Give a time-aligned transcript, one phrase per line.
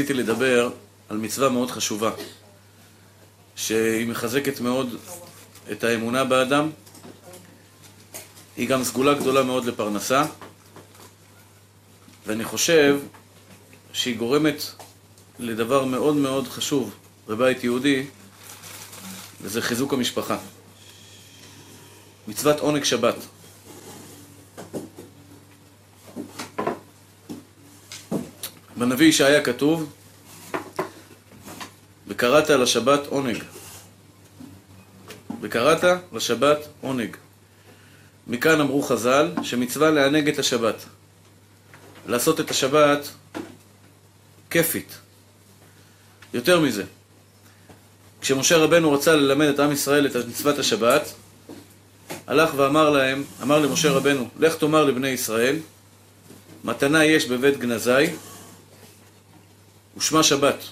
[0.00, 0.70] רציתי לדבר
[1.08, 2.10] על מצווה מאוד חשובה,
[3.56, 4.96] שהיא מחזקת מאוד
[5.72, 6.70] את האמונה באדם,
[8.56, 10.24] היא גם סגולה גדולה מאוד לפרנסה,
[12.26, 13.00] ואני חושב
[13.92, 14.62] שהיא גורמת
[15.38, 16.94] לדבר מאוד מאוד חשוב
[17.28, 18.06] בבית יהודי,
[19.40, 20.38] וזה חיזוק המשפחה.
[22.28, 23.16] מצוות עונג שבת.
[28.80, 29.92] בנביא ישעיה כתוב,
[32.08, 33.44] וקראת לשבת עונג.
[35.40, 37.16] וקראת לשבת עונג.
[38.26, 40.84] מכאן אמרו חז"ל שמצווה לענג את השבת.
[42.06, 43.08] לעשות את השבת
[44.50, 44.98] כיפית.
[46.34, 46.84] יותר מזה,
[48.20, 51.12] כשמשה רבנו רצה ללמד את עם ישראל את מצוות השבת,
[52.26, 55.56] הלך ואמר להם, אמר למשה רבנו, לך תאמר לבני ישראל,
[56.64, 58.06] מתנה יש בבית גנזי,
[59.96, 60.64] ושמה שבת.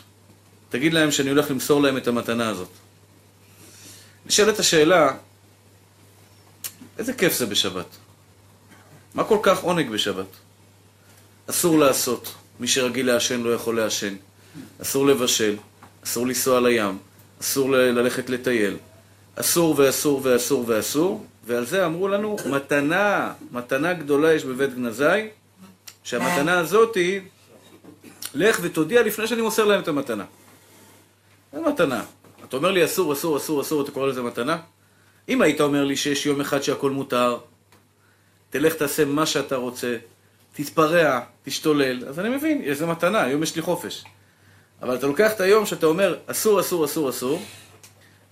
[0.68, 2.68] תגיד להם שאני הולך למסור להם את המתנה הזאת.
[4.26, 5.14] נשאלת השאלה,
[6.98, 7.86] איזה כיף זה בשבת?
[9.14, 10.26] מה כל כך עונג בשבת?
[11.50, 14.14] אסור לעשות, מי שרגיל לעשן לא יכול לעשן,
[14.82, 15.56] אסור לבשל,
[16.04, 16.98] אסור לנסוע לים,
[17.40, 18.76] אסור ללכת לטייל,
[19.36, 25.28] אסור ואסור ואסור ואסור, ועל זה אמרו לנו, מתנה, מתנה גדולה יש בבית גנזי,
[26.04, 27.20] שהמתנה הזאת היא,
[28.34, 30.24] לך ותודיע לפני שאני מוסר להם את המתנה.
[31.52, 32.04] זה מתנה.
[32.44, 34.58] אתה אומר לי אסור, אסור, אסור, אסור, אתה קורא לזה מתנה?
[35.28, 37.38] אם היית אומר לי שיש יום אחד שהכל מותר,
[38.50, 39.96] תלך תעשה מה שאתה רוצה,
[40.52, 44.04] תתפרע, תשתולל, אז אני מבין, איזה מתנה, היום יש לי חופש.
[44.82, 47.42] אבל אתה לוקח את היום שאתה אומר אסור, אסור, אסור, אסור,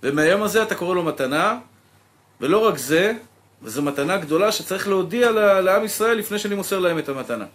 [0.03, 1.59] ומהיום הזה אתה קורא לו מתנה,
[2.41, 3.13] ולא רק זה,
[3.61, 5.31] וזו מתנה גדולה שצריך להודיע
[5.61, 7.45] לעם ישראל לפני שאני מוסר להם את המתנה.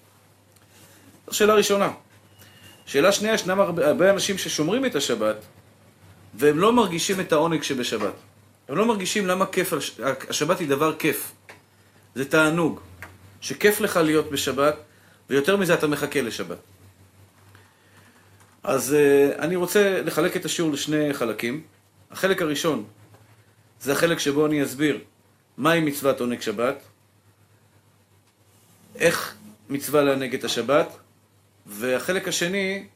[1.27, 1.91] זו שאלה ראשונה.
[2.87, 5.37] שאלה שנייה, ישנם הרבה, הרבה אנשים ששומרים את השבת,
[6.34, 8.15] והם לא מרגישים את העונג שבשבת.
[8.69, 9.72] הם לא מרגישים למה כיף,
[10.28, 11.32] השבת היא דבר כיף.
[12.15, 12.81] זה תענוג.
[13.41, 14.76] שכיף לך להיות בשבת,
[15.31, 16.59] ויותר מזה אתה מחכה לשבת.
[18.62, 21.62] אז uh, אני רוצה לחלק את השיעור לשני חלקים.
[22.10, 22.84] החלק הראשון
[23.81, 24.99] זה החלק שבו אני אסביר
[25.56, 26.82] מהי מצוות עונג שבת,
[28.97, 29.34] איך
[29.69, 30.97] מצווה לענג את השבת,
[31.72, 32.87] והחלק השני,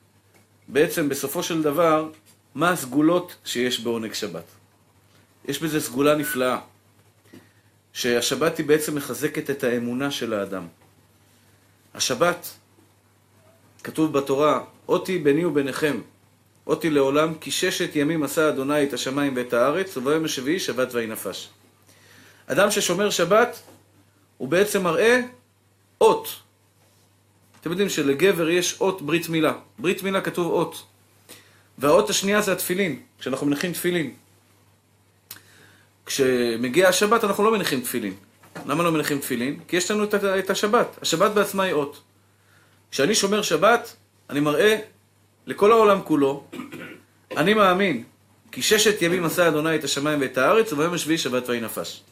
[0.69, 2.11] בעצם בסופו של דבר,
[2.55, 4.45] מה הסגולות שיש בעונג שבת.
[5.49, 6.59] יש בזה סגולה נפלאה,
[7.93, 10.67] שהשבת היא בעצם מחזקת את האמונה של האדם.
[11.95, 12.49] השבת,
[13.85, 16.01] כתוב בתורה, אותי ביני וביניכם,
[16.67, 21.07] אותי לעולם, כי ששת ימים עשה אדוני את השמיים ואת הארץ, וביום השביעי שבת ויהי
[21.07, 21.49] נפש.
[22.47, 23.63] אדם ששומר שבת,
[24.37, 25.21] הוא בעצם מראה
[26.01, 26.46] אות.
[27.67, 29.53] אתם יודעים שלגבר יש אות ברית מילה.
[29.79, 30.85] ברית מילה כתוב אות.
[31.79, 34.15] והאות השנייה זה התפילין, כשאנחנו מניחים תפילין.
[36.07, 38.15] כשמגיע השבת אנחנו לא מניחים תפילין.
[38.67, 39.61] למה לא מניחים תפילין?
[39.69, 40.05] כי יש לנו
[40.39, 40.99] את השבת.
[41.03, 42.03] השבת בעצמה היא אות.
[42.91, 43.97] כשאני שומר שבת,
[44.31, 44.79] אני מראה
[45.47, 46.45] לכל העולם כולו,
[47.37, 48.05] אני מאמין,
[48.53, 52.03] כי ששת ימים עשה אדוני את השמיים ואת הארץ, וביום השביעי שבת ויהי נפש.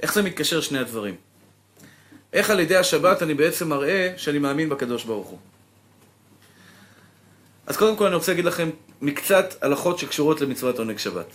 [0.00, 1.14] איך זה מתקשר שני הדברים?
[2.32, 5.38] איך על ידי השבת אני בעצם מראה שאני מאמין בקדוש ברוך הוא?
[7.66, 8.70] אז קודם כל אני רוצה להגיד לכם
[9.02, 11.26] מקצת הלכות שקשורות למצוות עונג שבת.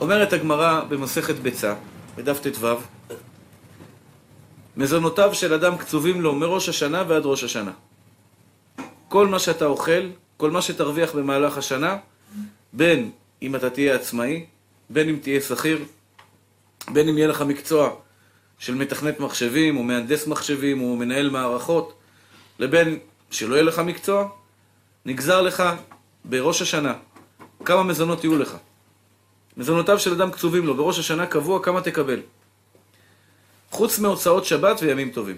[0.00, 1.74] אומרת הגמרא במסכת ביצה,
[2.16, 2.66] בדף ט"ו,
[4.76, 7.72] מזונותיו של אדם קצובים לו מראש השנה ועד ראש השנה.
[9.08, 11.96] כל מה שאתה אוכל, כל מה שתרוויח במהלך השנה,
[12.72, 13.10] בין
[13.42, 14.46] אם אתה תהיה עצמאי,
[14.90, 15.84] בין אם תהיה שכיר,
[16.92, 17.90] בין אם יהיה לך מקצוע
[18.60, 21.92] של מתכנת מחשבים, או מהנדס מחשבים, או מנהל מערכות,
[22.58, 22.98] לבין
[23.30, 24.28] שלא יהיה לך מקצוע,
[25.06, 25.62] נגזר לך
[26.24, 26.94] בראש השנה
[27.64, 28.56] כמה מזונות יהיו לך.
[29.56, 32.20] מזונותיו של אדם קצובים לו, בראש השנה קבוע כמה תקבל.
[33.70, 35.36] חוץ מהוצאות שבת וימים טובים.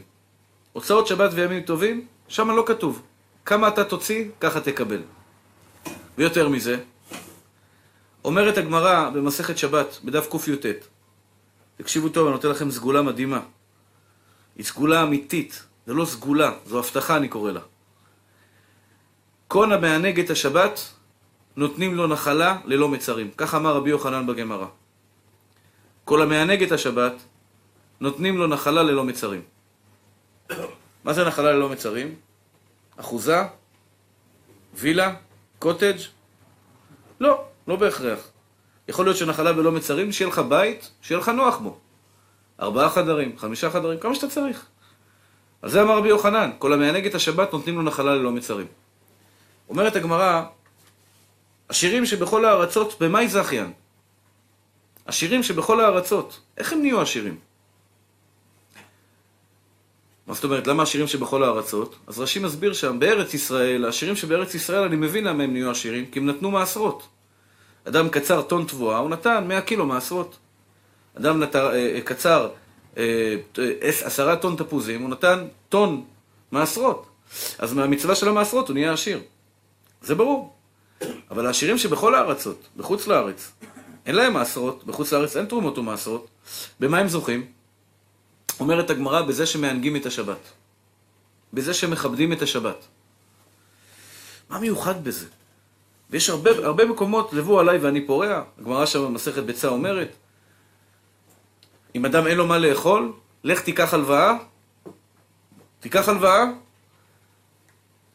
[0.72, 3.02] הוצאות שבת וימים טובים, שם לא כתוב.
[3.44, 5.02] כמה אתה תוציא, ככה תקבל.
[6.18, 6.76] ויותר מזה,
[8.24, 10.66] אומרת הגמרא במסכת שבת, בדף קי"ט,
[11.76, 13.40] תקשיבו טוב, אני נותן לכם סגולה מדהימה.
[14.56, 17.60] היא סגולה אמיתית, זה לא סגולה, זו הבטחה אני קורא לה.
[19.48, 20.80] כל המענג את השבת,
[21.56, 23.30] נותנים לו נחלה ללא מצרים.
[23.36, 24.66] כך אמר רבי יוחנן בגמרא.
[26.04, 27.12] כל המענג את השבת,
[28.00, 29.42] נותנים לו נחלה ללא מצרים.
[31.04, 32.14] מה זה נחלה ללא מצרים?
[32.96, 33.42] אחוזה?
[34.74, 35.14] וילה?
[35.58, 35.98] קוטג'?
[37.20, 38.31] לא, לא בהכרח.
[38.88, 41.78] יכול להיות שנחלה בלא מצרים, שיהיה לך בית, שיהיה לך נוח בו.
[42.60, 44.66] ארבעה חדרים, חמישה חדרים, כמה שאתה צריך.
[45.62, 48.66] על זה אמר רבי יוחנן, כל המענג את השבת נותנים לו נחלה ללא מצרים.
[49.68, 50.42] אומרת הגמרא,
[51.70, 53.72] השירים שבכל הארצות, במאי זכיין?
[55.06, 57.36] השירים שבכל הארצות, איך הם נהיו השירים?
[60.26, 61.98] מה זאת אומרת, למה השירים שבכל הארצות?
[62.06, 66.06] אז רש"י מסביר שם, בארץ ישראל, השירים שבארץ ישראל, אני מבין למה הם נהיו השירים,
[66.10, 67.08] כי הם נתנו מעשרות.
[67.88, 70.36] אדם קצר טון תבואה, הוא נתן 100 קילו מעשרות.
[71.18, 72.48] אדם נתר, אה, קצר
[72.96, 73.36] אה,
[73.80, 76.04] עשרה טון תפוזים, הוא נתן טון
[76.52, 77.06] מעשרות.
[77.58, 79.20] אז מהמצווה של המעשרות הוא נהיה עשיר.
[80.02, 80.52] זה ברור.
[81.30, 83.52] אבל העשירים שבכל הארצות, בחוץ לארץ,
[84.06, 86.26] אין להם מעשרות, בחוץ לארץ אין תרומות ומעשרות,
[86.80, 87.46] במה הם זוכים?
[88.60, 90.38] אומרת הגמרא, בזה שמענגים את השבת.
[91.52, 92.84] בזה שמכבדים את השבת.
[94.50, 95.26] מה מיוחד בזה?
[96.12, 98.42] ויש הרבה, הרבה מקומות, לבוא עליי ואני פורע.
[98.58, 100.16] הגמרא שם במסכת ביצה אומרת,
[101.94, 103.12] אם אדם אין לו מה לאכול,
[103.44, 104.36] לך תיקח הלוואה,
[105.80, 106.44] תיקח הלוואה,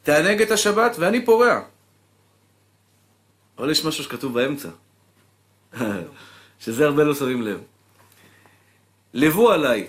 [0.03, 1.61] תענג את השבת ואני פורע.
[3.57, 4.69] אבל יש משהו שכתוב באמצע,
[6.59, 7.59] שזה הרבה לא שמים לב.
[9.13, 9.87] לבו עליי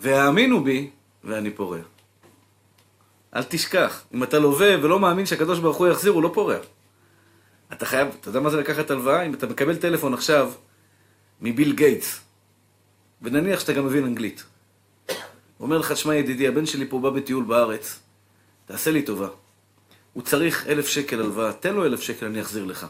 [0.00, 0.90] והאמינו בי
[1.24, 1.78] ואני פורע.
[3.36, 6.56] אל תשכח, אם אתה לווה ולא מאמין שהקדוש ברוך הוא יחזיר, הוא לא פורע.
[7.72, 9.22] אתה חייב, אתה יודע מה זה לקחת הלוואה?
[9.22, 10.52] אם אתה מקבל טלפון עכשיו
[11.40, 12.20] מביל גייטס,
[13.22, 14.44] ונניח שאתה גם מבין אנגלית.
[15.06, 15.14] הוא
[15.66, 18.00] אומר לך, שמע ידידי, הבן שלי פה בא בטיול בארץ,
[18.66, 19.28] תעשה לי טובה.
[20.12, 22.86] הוא צריך אלף שקל הלוואה, תן לו אלף שקל, אני אחזיר לך.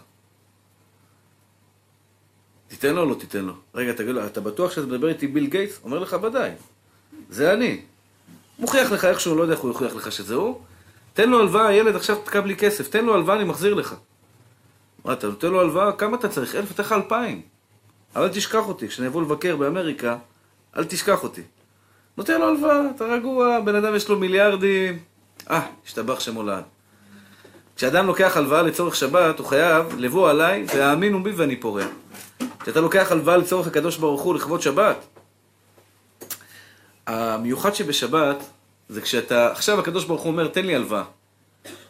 [2.69, 3.52] תיתן לו או לא תיתן לו?
[3.75, 5.81] רגע, תגיד לו, אתה בטוח שאתה מדבר איתי ביל גייטס?
[5.84, 6.50] אומר לך, ודאי.
[7.31, 7.82] זה אני.
[8.58, 10.61] מוכיח לך איכשהו, לא יודע איך הוא יוכיח לך שזה הוא.
[11.12, 12.88] תן לו הלוואה, ילד, עכשיו תקב לי כסף.
[12.88, 13.94] תן לו הלוואה, אני מחזיר לך.
[15.06, 15.93] מה, אתה נותן לו הלוואה?
[15.93, 16.55] כמה אתה צריך?
[16.55, 17.43] אלף, אתן לך אלפיים.
[18.17, 20.17] אבל אל תשכח אותי, כשאני אבוא לבקר באמריקה,
[20.76, 21.43] אל תשכח אותי.
[22.17, 24.99] נותן לו הלוואה, אתה רגוע, בן אדם יש לו מיליארדים,
[25.50, 26.64] אה, השתבח שמו לעד.
[27.76, 31.85] כשאדם לוקח הלוואה לצורך שבת, הוא חייב לבוא עליי, והאמינו בי ואני פורע.
[32.61, 34.97] כשאתה לוקח הלוואה לצורך הקדוש ברוך הוא לכבוד שבת,
[37.06, 38.37] המיוחד שבשבת,
[38.88, 41.05] זה כשאתה, עכשיו הקדוש ברוך הוא אומר, תן לי הלוואה.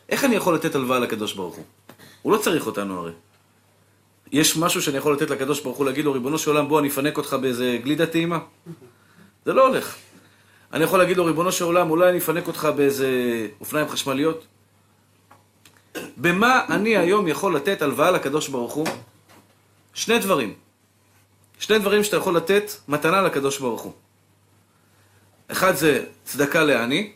[0.09, 1.65] איך אני יכול לתת הלוואה לקדוש ברוך הוא?
[2.27, 3.13] הוא לא צריך אותנו הרי.
[4.33, 6.89] יש משהו שאני יכול לתת לקדוש ברוך הוא, להגיד לו, ריבונו של עולם, בוא אני
[6.89, 8.39] אפנק אותך באיזה גלידה טעימה?
[9.45, 9.97] זה לא הולך.
[10.73, 13.09] אני יכול להגיד לו, ריבונו של עולם, אולי אני אפנק אותך באיזה
[13.61, 14.47] אופניים חשמליות?
[16.17, 18.87] במה אני היום יכול לתת הלוואה לקדוש ברוך הוא?
[19.95, 20.55] שני דברים.
[21.59, 23.93] שני דברים שאתה יכול לתת מתנה לקדוש ברוך הוא.
[25.49, 27.13] אחד זה צדקה לעני,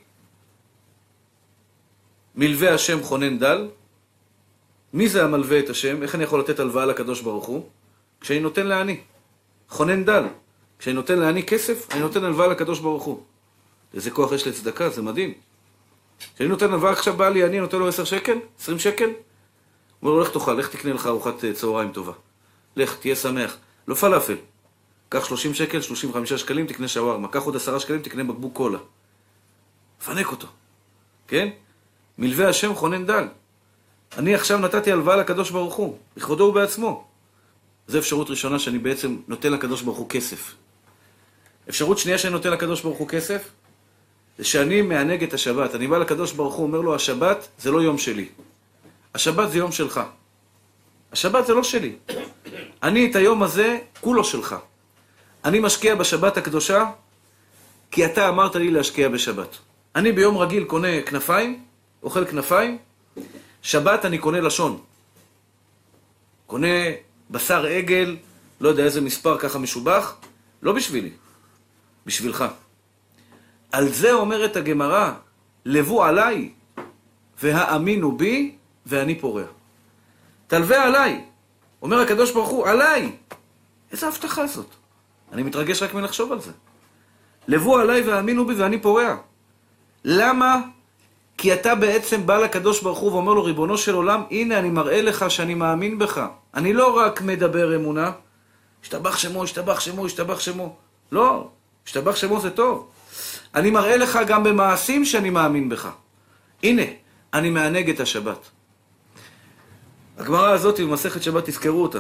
[2.35, 3.69] מלווה השם חונן דל,
[4.92, 6.02] מי זה המלווה את השם?
[6.02, 7.68] איך אני יכול לתת הלוואה לקדוש ברוך הוא?
[8.20, 9.00] כשאני נותן לעני.
[9.68, 10.25] חונן דל.
[10.78, 13.23] כשאני נותן לעני כסף, אני נותן הלוואה לקדוש ברוך הוא.
[13.94, 15.35] איזה כוח יש לצדקה, זה מדהים.
[16.35, 19.14] כשאני נותן הלוואה עכשיו בא לי, אני נותן לו עשר שקל, עשרים שקל, הוא
[20.02, 22.12] אומר לו, לך תאכל, לך תקנה לך ארוחת אה, צהריים טובה.
[22.76, 23.56] לך, תהיה שמח.
[23.88, 24.37] לא פלאפל.
[25.09, 27.28] קח שלושים שקל, שלושים וחמישה שקלים, תקנה שווארמה.
[27.28, 28.78] קח עוד עשרה שקלים, תקנה בקבוק קולה.
[30.04, 30.47] פנק אותו.
[31.28, 31.49] כן?
[32.18, 33.28] מלווה השם חונן דל.
[34.19, 37.05] אני עכשיו נתתי הלוואה לקדוש ברוך הוא, בכבודו ובעצמו.
[37.88, 40.55] זו אפשרות ראשונה שאני בעצם נותן לקדוש ברוך הוא כסף.
[41.69, 43.49] אפשרות שנייה שאני נותן לקדוש ברוך הוא כסף,
[44.38, 45.75] זה שאני מענג את השבת.
[45.75, 48.29] אני בא לקדוש ברוך הוא, אומר לו, השבת זה לא יום שלי.
[49.14, 50.00] השבת זה יום שלך.
[51.12, 51.97] השבת זה לא שלי.
[52.83, 54.57] אני את היום הזה, כולו שלך.
[55.45, 56.85] אני משקיע בשבת הקדושה,
[57.90, 59.57] כי אתה אמרת לי להשקיע בשבת.
[59.97, 61.64] אני ביום רגיל קונה כנפיים,
[62.02, 62.79] אוכל כנפיים,
[63.62, 64.81] שבת אני קונה לשון.
[66.47, 66.76] קונה
[67.31, 68.17] בשר עגל,
[68.61, 70.14] לא יודע איזה מספר ככה משובח,
[70.62, 71.11] לא בשבילי,
[72.07, 72.45] בשבילך.
[73.73, 75.12] על זה אומרת הגמרא,
[75.64, 76.50] לבו עליי
[77.43, 79.45] והאמינו בי ואני פורע.
[80.47, 81.25] תלווה עליי.
[81.83, 83.12] אומר הקדוש ברוך הוא, עליי.
[83.93, 84.67] איזה הבטחה זאת?
[85.33, 86.52] אני מתרגש רק מלחשוב על זה.
[87.49, 89.17] לבו עליי והאמינו בי ואני פורע.
[90.05, 90.61] למה
[91.40, 95.02] כי אתה בעצם בא לקדוש ברוך הוא ואומר לו, ריבונו של עולם, הנה אני מראה
[95.02, 96.26] לך שאני מאמין בך.
[96.54, 98.12] אני לא רק מדבר אמונה,
[98.82, 100.76] השתבח שמו, השתבח שמו, השתבח שמו.
[101.12, 101.49] לא,
[101.87, 102.88] השתבח שמו זה טוב.
[103.54, 105.88] אני מראה לך גם במעשים שאני מאמין בך.
[106.62, 106.82] הנה,
[107.35, 108.49] אני מענג את השבת.
[110.18, 111.99] הגמרא הזאת במסכת שבת, תזכרו אותה.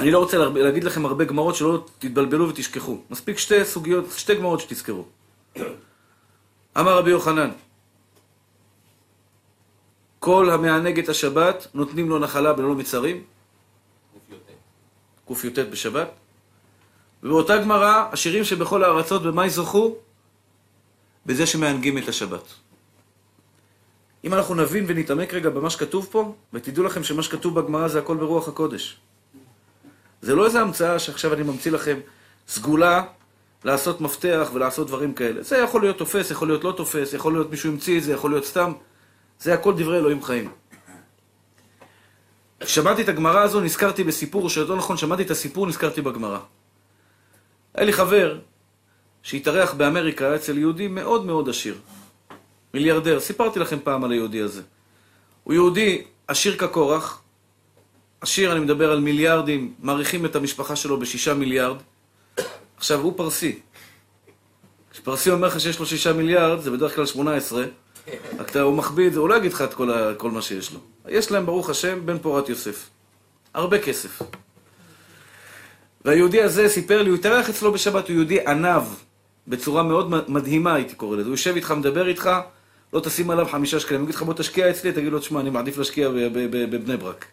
[0.00, 2.98] אני לא רוצה להגיד לכם הרבה גמרות שלא תתבלבלו ותשכחו.
[3.10, 5.04] מספיק שתי סוגיות, שתי גמרות שתזכרו.
[6.78, 7.50] אמר רבי יוחנן,
[10.26, 13.22] כל המענג את השבת, נותנים לו נחלה בלא מצרים.
[15.28, 16.08] קי"ט בשבת.
[17.22, 19.96] ובאותה גמרא, השירים שבכל הארצות, במה יזכו?
[21.26, 22.42] בזה שמענגים את השבת.
[24.24, 28.16] אם אנחנו נבין ונתעמק רגע במה שכתוב פה, ותדעו לכם שמה שכתוב בגמרא זה הכל
[28.16, 28.96] ברוח הקודש.
[30.22, 31.98] זה לא איזה המצאה שעכשיו אני ממציא לכם
[32.48, 33.04] סגולה
[33.64, 35.42] לעשות מפתח ולעשות דברים כאלה.
[35.42, 38.30] זה יכול להיות תופס, יכול להיות לא תופס, יכול להיות מישהו המציא את זה, יכול
[38.30, 38.72] להיות סתם.
[39.40, 40.50] זה הכל דברי אלוהים חיים.
[42.60, 46.38] כששמעתי את הגמרא הזו, נזכרתי בסיפור, או שיותר נכון, שמעתי את הסיפור, נזכרתי בגמרא.
[47.74, 48.38] היה לי חבר
[49.22, 51.78] שהתארח באמריקה אצל יהודי מאוד מאוד עשיר.
[52.74, 53.20] מיליארדר.
[53.20, 54.62] סיפרתי לכם פעם על היהודי הזה.
[55.44, 57.22] הוא יהודי עשיר כקורח.
[58.20, 61.76] עשיר, אני מדבר על מיליארדים, מעריכים את המשפחה שלו בשישה מיליארד.
[62.76, 63.58] עכשיו, הוא פרסי.
[64.90, 67.64] כשפרסי אומר לך שיש לו שישה מיליארד, זה בדרך כלל שמונה עשרה.
[68.38, 70.72] רק הוא מחביא את זה, הוא לא יגיד לך את כל, ה, כל מה שיש
[70.72, 70.80] לו.
[71.08, 72.88] יש להם, ברוך השם, בן פורת יוסף.
[73.54, 74.22] הרבה כסף.
[76.04, 78.82] והיהודי הזה סיפר לי, הוא התארח אצלו בשבת, הוא יהודי ענב,
[79.48, 81.26] בצורה מאוד מדהימה, הייתי קורא לזה.
[81.26, 82.30] הוא יושב איתך, מדבר איתך,
[82.92, 84.00] לא תשים עליו חמישה שקלים.
[84.00, 86.08] הוא יגיד לך, בוא תשקיע אצלי, תגיד לו, תשמע, אני מעדיף להשקיע
[86.50, 87.24] בבני ברק.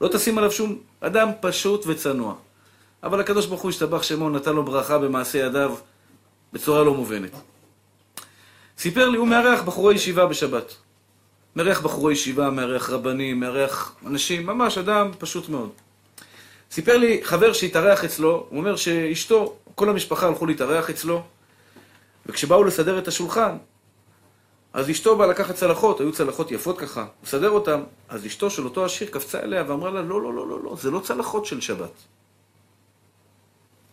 [0.00, 2.34] לא תשים עליו שום אדם פשוט וצנוע.
[3.02, 5.74] אבל הקדוש ברוך הוא השתבח שמו, נתן לו ברכה במעשה ידיו
[6.52, 7.51] בצורה לא מובנת.
[8.82, 10.74] סיפר לי, הוא מארח בחורי ישיבה בשבת.
[11.56, 15.70] מארח בחורי ישיבה, מארח רבנים, מארח אנשים, ממש אדם פשוט מאוד.
[16.70, 21.22] סיפר לי חבר שהתארח אצלו, הוא אומר שאשתו, כל המשפחה הלכו להתארח אצלו,
[22.26, 23.56] וכשבאו לסדר את השולחן,
[24.72, 28.84] אז אשתו באה לקחת צלחות, היו צלחות יפות ככה, לסדר אותן, אז אשתו של אותו
[28.84, 31.92] עשיר קפצה אליה ואמרה לה, לא, לא, לא, לא, לא, זה לא צלחות של שבת.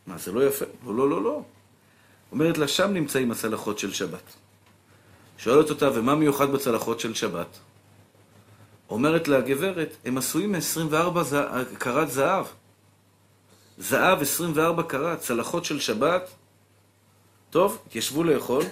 [0.07, 0.65] מה, זה לא יפה?
[0.85, 1.41] לא, לא, לא, לא.
[2.31, 4.48] אומרת לה, שם נמצאים הצלחות של שבת.
[5.39, 7.59] שואלת אותה, ומה מיוחד בצלחות של שבת?
[8.89, 11.35] אומרת לה, גברת, הם עשויים מ-24
[11.77, 12.45] קרת זהב.
[13.77, 16.29] זהב 24 קרת, צלחות של שבת.
[17.49, 18.63] טוב, התיישבו לאכול,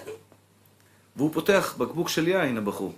[1.16, 2.94] והוא פותח בקבוק של יין, הבחור,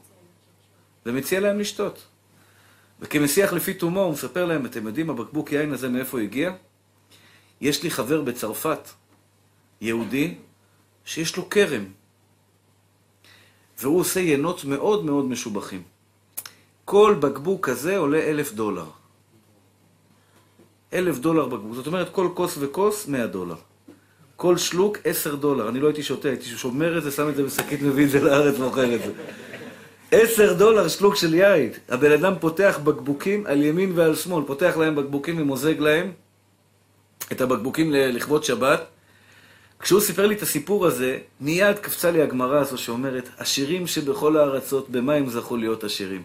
[1.07, 2.07] ומציע להם לשתות.
[3.00, 6.53] וכמסיח לפי תומו, הוא מספר להם, אתם יודעים, הבקבוק יין הזה מאיפה הוא הגיע?
[7.61, 8.89] יש לי חבר בצרפת,
[9.81, 10.35] יהודי,
[11.05, 12.00] שיש לו כרם.
[13.81, 15.83] והוא עושה ינות מאוד מאוד משובחים.
[16.85, 18.85] כל בקבוק כזה עולה אלף דולר.
[20.93, 21.75] אלף דולר בקבוק.
[21.75, 23.55] זאת אומרת, כל כוס וכוס, מאה דולר.
[24.37, 25.69] כל שלוק, עשר דולר.
[25.69, 28.21] אני לא הייתי שותה, הייתי שומר את זה, שם את זה בשקית, מביא את זה
[28.21, 29.13] לארץ, מוכר את זה.
[30.11, 31.71] עשר דולר שלוק של יין.
[31.89, 36.13] הבן אדם פותח בקבוקים על ימין ועל שמאל, פותח להם בקבוקים ומוזג להם
[37.33, 38.81] את הבקבוקים לכבוד שבת.
[39.81, 44.91] כשהוא סיפר לי את הסיפור הזה, מיד קפצה לי הגמרא הזו שאומרת, עשירים שבכל הארצות,
[44.91, 46.23] במה הם זכו להיות עשירים?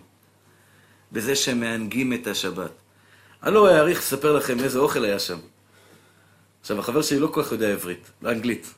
[1.12, 2.72] בזה שהם מענגים את השבת.
[3.44, 5.38] אני לא אעריך לספר לכם איזה אוכל היה שם.
[6.62, 8.74] עכשיו, החבר שלי לא כל כך יודע עברית, אנגלית.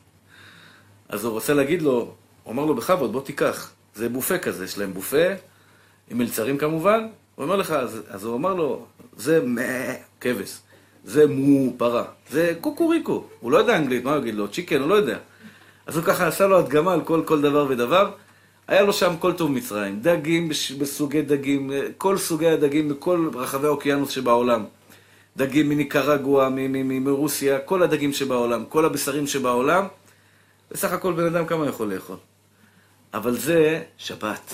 [1.10, 3.72] אז הוא רוצה להגיד לו, הוא אמר לו, בכבוד, בוא תיקח.
[3.96, 5.28] זה בופה כזה, יש להם בופה,
[6.10, 7.08] עם מלצרים כמובן.
[7.36, 8.86] הוא אומר לך, אז, אז הוא אמר לו,
[9.18, 9.42] זה
[10.22, 10.58] כבש.
[11.08, 13.24] זה מו פרה, זה קוקוריקו.
[13.40, 14.48] הוא לא יודע אנגלית, מה הוא יגיד לו?
[14.48, 15.18] צ'יקן, הוא לא יודע.
[15.86, 18.12] אז הוא ככה עשה לו הדגמה על כל, כל דבר ודבר.
[18.68, 24.10] היה לו שם כל טוב מצרים, דגים בסוגי דגים, כל סוגי הדגים בכל רחבי האוקיינוס
[24.10, 24.66] שבעולם.
[25.38, 29.88] דגים מניקרגואה, מרוסיה, כל הדגים שבעולם, כל הבשרים שבעולם.
[30.72, 32.18] בסך הכל בן אדם כמה יכול לאכול.
[33.14, 34.54] אבל זה שבת.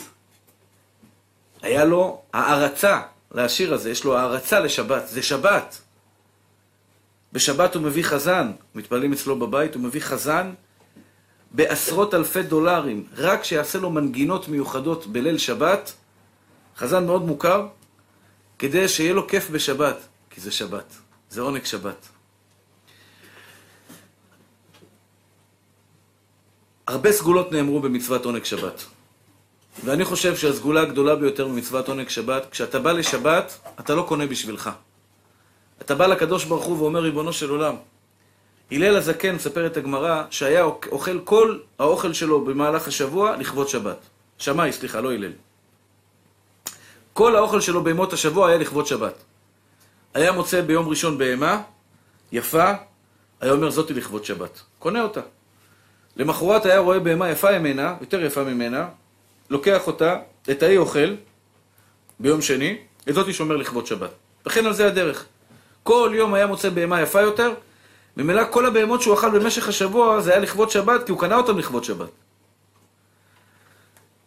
[1.61, 5.81] היה לו הערצה לשיר הזה, יש לו הערצה לשבת, זה שבת.
[7.33, 10.53] בשבת הוא מביא חזן, מתפללים אצלו בבית, הוא מביא חזן
[11.51, 15.93] בעשרות אלפי דולרים, רק שיעשה לו מנגינות מיוחדות בליל שבת,
[16.77, 17.67] חזן מאוד מוכר,
[18.59, 19.97] כדי שיהיה לו כיף בשבת,
[20.29, 20.93] כי זה שבת,
[21.29, 22.07] זה עונג שבת.
[26.87, 28.83] הרבה סגולות נאמרו במצוות עונג שבת.
[29.83, 34.69] ואני חושב שהסגולה הגדולה ביותר במצוות עונג שבת, כשאתה בא לשבת, אתה לא קונה בשבילך.
[35.85, 37.75] אתה בא לקדוש ברוך הוא ואומר, ריבונו של עולם,
[38.71, 43.97] הלל הזקן, מספר את הגמרא, שהיה אוכל כל האוכל שלו במהלך השבוע לכבוד שבת.
[44.37, 45.31] שמאי, סליחה, לא הלל.
[47.13, 49.13] כל האוכל שלו בימות השבוע היה לכבוד שבת.
[50.13, 51.61] היה מוצא ביום ראשון בהמה,
[52.31, 52.71] יפה,
[53.41, 54.61] היה אומר זאתי לכבוד שבת.
[54.79, 55.21] קונה אותה.
[56.17, 58.87] למחרת היה רואה בהמה יפה ממנה, יותר יפה ממנה,
[59.49, 60.17] לוקח אותה,
[60.51, 61.15] את ההיא אוכל,
[62.19, 62.77] ביום שני,
[63.09, 64.11] את זאתי שומר לכבוד שבת.
[64.45, 65.25] וכן על זה הדרך.
[65.83, 67.53] כל יום היה מוצא בהמה יפה יותר,
[68.17, 71.59] ממילא כל הבהמות שהוא אכל במשך השבוע זה היה לכבוד שבת, כי הוא קנה אותם
[71.59, 72.09] לכבוד שבת.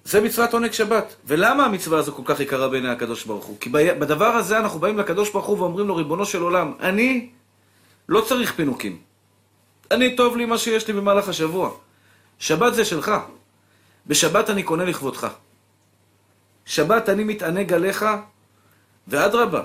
[0.04, 1.16] זה מצוות עונג שבת.
[1.24, 3.56] ולמה המצווה הזו כל כך יקרה בעיני הקדוש ברוך הוא?
[3.60, 7.30] כי בדבר הזה אנחנו באים לקדוש ברוך הוא ואומרים לו, ריבונו של עולם, אני
[8.08, 8.98] לא צריך פינוקים.
[9.90, 11.70] אני, טוב לי מה שיש לי במהלך השבוע.
[12.38, 13.12] שבת זה שלך.
[14.06, 15.26] בשבת אני קונה לכבודך.
[16.64, 18.06] שבת אני מתענג עליך,
[19.08, 19.62] ואדרבה,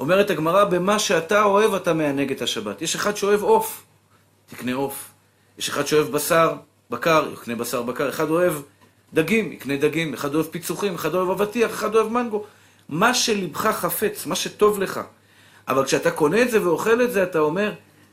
[0.00, 2.82] אומרת הגמרא, במה שאתה אוהב אתה מענג את השבת.
[2.82, 3.84] יש אחד שאוהב עוף,
[4.46, 5.10] תקנה עוף.
[5.58, 6.54] יש אחד שאוהב בשר,
[6.90, 8.08] בקר, יקנה בשר בקר.
[8.08, 8.52] אחד אוהב
[9.14, 10.14] דגים, יקנה דגים.
[10.14, 12.44] אחד אוהב פיצוחים, אחד אוהב אבטיח, אחד אוהב מנגו.
[12.88, 15.00] מה שלבך חפץ, מה שטוב לך.
[15.68, 17.72] אבל כשאתה קונה את זה ואוכל את זה, אתה אומר,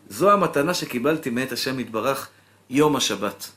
[0.09, 2.27] זו המתנה שקיבלתי מאת השם יתברך,
[2.69, 3.49] יום השבת.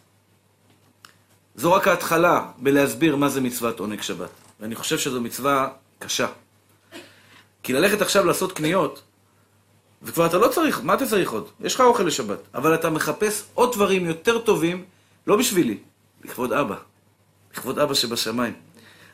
[1.55, 4.31] זו רק ההתחלה בלהסביר מה זה מצוות עונג שבת.
[4.61, 5.69] ואני חושב שזו מצווה
[5.99, 6.27] קשה.
[7.63, 9.03] כי ללכת עכשיו לעשות קניות,
[10.03, 11.49] וכבר אתה לא צריך, מה אתה צריך עוד?
[11.61, 12.39] יש לך אוכל לשבת.
[12.55, 14.85] אבל אתה מחפש עוד דברים יותר טובים,
[15.27, 15.79] לא בשבילי,
[16.25, 16.77] לכבוד אבא.
[17.55, 18.55] לכבוד אבא שבשמיים.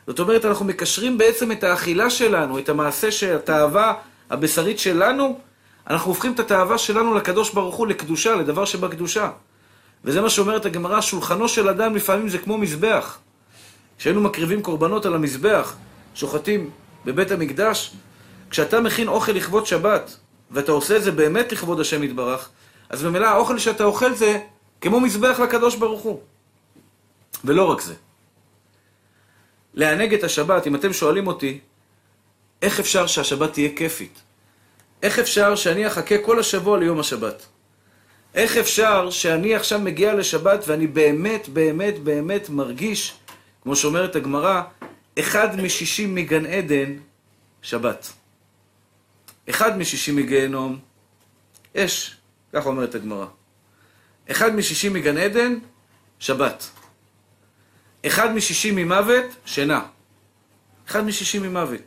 [0.07, 3.95] זאת אומרת, אנחנו מקשרים בעצם את האכילה שלנו, את המעשה של התאווה
[4.31, 5.39] הבשרית שלנו,
[5.91, 9.31] אנחנו הופכים את התאווה שלנו לקדוש ברוך הוא, לקדושה, לדבר שבקדושה.
[10.05, 13.19] וזה מה שאומרת הגמרא, שולחנו של אדם לפעמים זה כמו מזבח.
[13.99, 15.77] כשהיינו מקריבים קורבנות על המזבח,
[16.15, 16.71] שוחטים
[17.05, 17.95] בבית המקדש,
[18.51, 20.17] כשאתה מכין אוכל לכבוד שבת,
[20.51, 22.49] ואתה עושה את זה באמת לכבוד השם יתברך,
[22.89, 24.41] אז במילא האוכל שאתה אוכל זה
[24.81, 26.21] כמו מזבח לקדוש ברוך הוא.
[27.45, 27.95] ולא רק זה.
[29.75, 31.61] לענג את השבת, אם אתם שואלים אותי,
[32.63, 34.23] איך אפשר שהשבת תהיה כיפית?
[35.03, 37.47] איך אפשר שאני אחכה כל השבוע ליום השבת?
[38.35, 43.15] איך אפשר שאני עכשיו מגיע לשבת ואני באמת, באמת, באמת מרגיש,
[43.63, 44.63] כמו שאומרת הגמרא,
[45.19, 46.93] אחד משישים מגן עדן,
[47.63, 48.13] שבת.
[49.51, 50.79] אחד משישים מגיהנום,
[51.77, 52.17] אש,
[52.53, 53.27] ככה אומרת הגמרא.
[54.31, 55.59] אחד משישים מגן עדן,
[56.19, 56.71] שבת.
[58.07, 59.83] אחד משישים ממוות, שינה.
[60.89, 61.81] אחד משישים ממוות.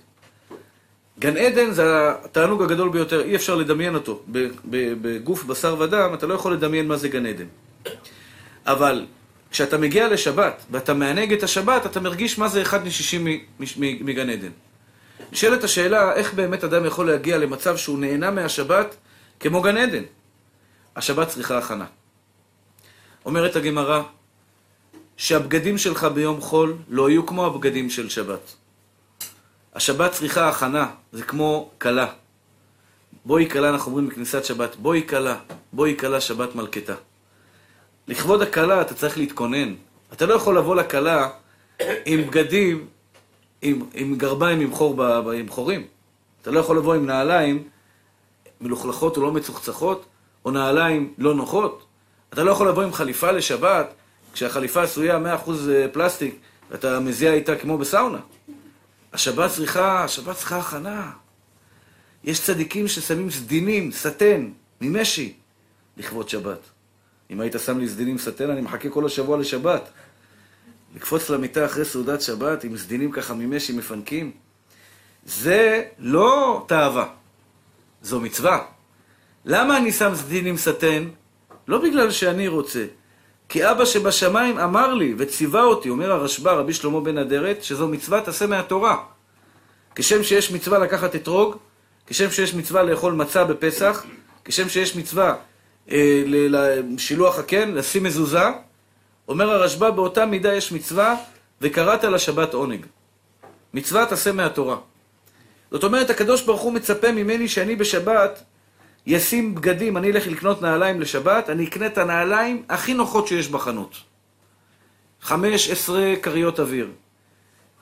[1.20, 1.84] גן עדן זה
[2.24, 4.24] התענוג הגדול ביותר, אי אפשר לדמיין אותו.
[5.02, 7.48] בגוף בשר ודם, אתה לא יכול לדמיין מה זה גן עדן.
[8.66, 9.06] אבל
[9.52, 13.28] כשאתה מגיע לשבת, ואתה מענג את השבת, אתה מרגיש מה זה אחד משישים
[13.80, 14.52] מגן עדן.
[15.32, 18.96] נשאלת השאלה, איך באמת אדם יכול להגיע למצב שהוא נהנה מהשבת
[19.40, 20.04] כמו גן עדן?
[20.96, 21.86] השבת צריכה הכנה.
[23.26, 24.02] אומרת הגמרא,
[25.18, 28.56] שהבגדים שלך ביום חול לא יהיו כמו הבגדים של שבת.
[29.76, 32.08] השבת צריכה הכנה, זה כמו כלה.
[33.26, 35.36] בואי כלה, אנחנו אומרים בכניסת שבת, בואי כלה,
[35.74, 36.96] בואי כלה שבת מלכתה.
[38.08, 39.74] לכבוד הכלה אתה צריך להתכונן.
[40.14, 41.30] אתה לא יכול לבוא לכלה
[42.06, 42.88] עם בגדים,
[43.62, 45.88] עם, עם גרביים עם חור, עם חורים.
[46.42, 47.64] אתה לא יכול לבוא עם נעליים
[48.62, 50.06] מלוכלכות או לא מצוחצחות,
[50.46, 51.86] או נעליים לא נוחות.
[52.34, 53.94] אתה לא יכול לבוא עם חליפה לשבת,
[54.34, 56.36] כשהחליפה עשויה 100% אה, פלסטיק,
[56.72, 58.20] ואתה מזיע איתה כמו בסאונה.
[59.14, 61.12] השבת צריכה, השבת צריכה הכנה.
[62.24, 64.50] יש צדיקים ששמים סדינים, סטן,
[64.82, 65.34] ממשי,
[65.98, 66.60] לכבוד שבת.
[67.32, 69.90] אם היית שם לי סדינים סטן, אני מחכה כל השבוע לשבת.
[70.96, 74.32] לקפוץ למיטה אחרי סעודת שבת עם סדינים ככה ממשי מפנקים,
[75.26, 77.08] זה לא תאווה,
[78.02, 78.66] זו מצווה.
[79.46, 81.10] למה אני שם סדינים סטן?
[81.68, 82.86] לא בגלל שאני רוצה,
[83.50, 88.22] כי אבא שבשמיים אמר לי וציווה אותי, אומר הרשב"א, רבי שלמה בן אדרת, שזו מצווה
[88.22, 88.98] תעשה מהתורה.
[89.96, 91.56] כשם שיש מצווה לקחת אתרוג,
[92.08, 94.06] כשם שיש מצווה לאכול מצה בפסח,
[94.46, 95.36] כשם שיש מצווה
[95.92, 98.44] אה, לשילוח הקן, לשים מזוזה,
[99.30, 101.16] אומר הרשב"א, באותה מידה יש מצווה,
[101.62, 102.86] וקראת לשבת עונג.
[103.74, 104.78] מצווה תעשה מהתורה.
[105.72, 108.44] זאת אומרת, הקדוש ברוך הוא מצפה ממני שאני בשבת
[109.06, 113.96] ישים בגדים, אני אלך לקנות נעליים לשבת, אני אקנה את הנעליים הכי נוחות שיש בחנות.
[115.22, 116.88] חמש עשרה כריות אוויר.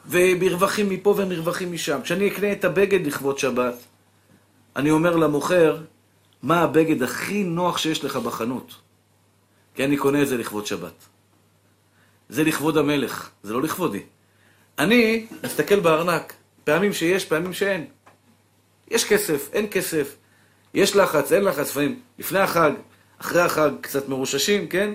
[0.06, 2.00] ומרווחים מפה ומרווחים משם.
[2.04, 3.76] כשאני אקנה את הבגד לכבוד שבת,
[4.76, 5.78] אני אומר למוכר,
[6.44, 8.76] מה הבגד הכי נוח שיש לך בחנות?
[9.76, 11.17] כי אני קונה את זה לכבוד שבת.
[12.30, 14.04] זה לכבוד המלך, זה לא לכבודי.
[14.80, 17.86] אני מסתכל בארנק, פעמים שיש, פעמים שאין.
[18.92, 20.16] יש כסף, אין כסף.
[20.74, 22.72] יש לחץ, אין לחץ, לפעמים לפני החג,
[23.18, 24.94] אחרי החג, קצת מרוששים, כן?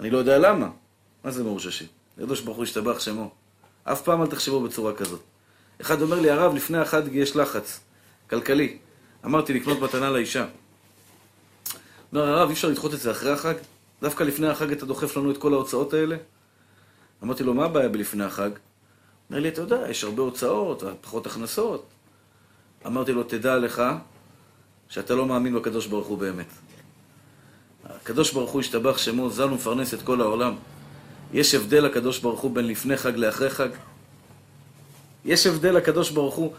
[0.00, 0.68] אני לא יודע למה.
[1.24, 1.86] מה זה מרוששים?
[2.18, 3.30] הקדוש ברוך הוא ישתבח שמו.
[3.84, 5.20] אף פעם אל תחשבו בצורה כזאת.
[5.80, 7.80] אחד אומר לי, הרב, לפני החג יש לחץ,
[8.30, 8.78] כלכלי.
[9.24, 10.46] אמרתי לקנות מתנה לאישה.
[12.12, 13.54] אומר, הרב, אי אפשר לדחות את זה אחרי החג?
[14.02, 16.16] דווקא לפני החג אתה דוחף לנו את כל ההוצאות האלה?
[17.22, 18.50] אמרתי לו, מה הבעיה בלפני החג?
[19.30, 21.86] אומר לי, אתה יודע, יש הרבה הוצאות, פחות הכנסות.
[22.86, 23.82] אמרתי לו, תדע לך
[24.88, 26.46] שאתה לא מאמין בקדוש ברוך הוא באמת.
[27.84, 30.54] הקדוש ברוך הוא השתבח שמו, זל ומפרנס את כל העולם.
[31.32, 33.68] יש הבדל לקדוש ברוך הוא בין לפני חג לאחרי חג?
[35.24, 36.52] יש הבדל לקדוש ברוך הוא.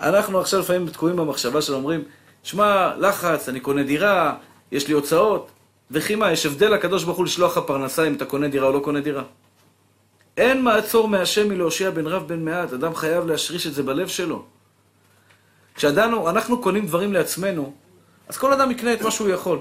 [0.00, 2.04] אנחנו עכשיו לפעמים תקועים במחשבה של אומרים,
[2.42, 4.36] שמע, לחץ, אני קונה דירה,
[4.72, 5.50] יש לי הוצאות,
[5.90, 8.72] וכי מה, יש הבדל לקדוש ברוך הוא לשלוח לך פרנסה אם אתה קונה דירה או
[8.72, 9.22] לא קונה דירה?
[10.38, 14.44] אין מעצור מהשם מלהושיע בן רב בן מעט, אדם חייב להשריש את זה בלב שלו.
[15.74, 17.74] כשאנחנו קונים דברים לעצמנו,
[18.28, 19.58] אז כל אדם יקנה את מה שהוא יכול.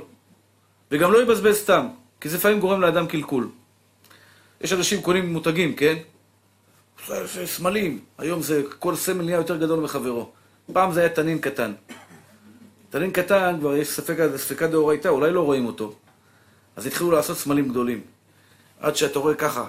[0.91, 1.87] וגם לא יבזבז סתם,
[2.21, 3.49] כי זה לפעמים גורם לאדם קלקול.
[4.61, 5.95] יש אנשים קונים מותגים, כן?
[7.45, 7.99] סמלים.
[8.17, 10.31] היום זה, כל סמל נהיה יותר גדול מחברו.
[10.73, 11.73] פעם זה היה תנין קטן.
[12.89, 15.93] תנין קטן, כבר יש ספקה, ספקה דאורייתא, אולי לא רואים אותו.
[16.75, 18.01] אז התחילו לעשות סמלים גדולים.
[18.79, 19.65] עד שאתה רואה ככה,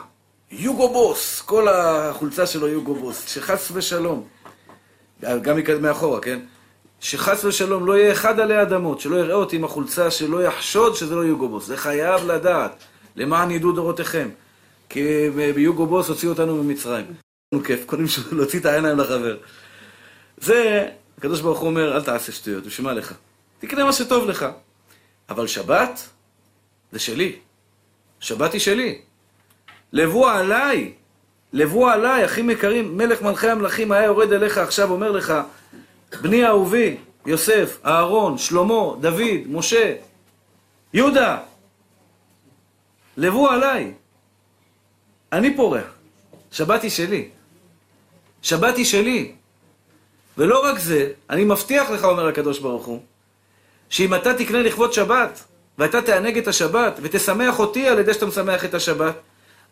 [0.50, 4.28] יוגו בוס, כל החולצה שלו יוגו בוס, שחס ושלום,
[5.20, 6.40] גם מאחורה, כן?
[7.00, 11.14] שחס ושלום לא יהיה אחד עלי אדמות, שלא יראה אותי עם החולצה, שלא יחשוד שזה
[11.14, 11.66] לא יוגו בוס.
[11.66, 12.84] זה חייב לדעת,
[13.16, 14.28] למען ידעו דורותיכם.
[14.88, 17.06] כי ביוגו בוס הוציאו אותנו ממצרים.
[17.54, 19.36] נו כיף, קודם להוציא את העיניים לחבר.
[20.36, 23.14] זה, הקדוש ברוך הוא אומר, אל תעשה שטויות, בשביל מה לך?
[23.58, 24.46] תקנה מה שטוב לך.
[25.30, 26.08] אבל שבת,
[26.92, 27.36] זה שלי.
[28.20, 29.00] שבת היא שלי.
[29.92, 30.92] לבוא עליי,
[31.52, 35.34] לבוא עליי, אחים יקרים, מלך מלכי המלכים היה יורד אליך עכשיו, אומר לך,
[36.22, 36.96] בני אהובי,
[37.26, 39.94] יוסף, אהרון, שלמה, דוד, משה,
[40.94, 41.38] יהודה,
[43.16, 43.92] לבוא עליי.
[45.32, 45.84] אני פורח.
[46.52, 47.28] שבת היא שלי.
[48.42, 49.32] שבת היא שלי.
[50.38, 53.00] ולא רק זה, אני מבטיח לך, אומר הקדוש ברוך הוא,
[53.88, 55.44] שאם אתה תקנה לכבוד שבת,
[55.78, 59.14] ואתה תענג את השבת, ותשמח אותי על ידי שאתה משמח את השבת,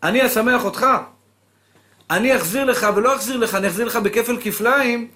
[0.03, 0.87] אני אשמח אותך.
[2.11, 5.09] אני אחזיר לך, ולא אחזיר לך, אני אחזיר לך בכפל כפליים,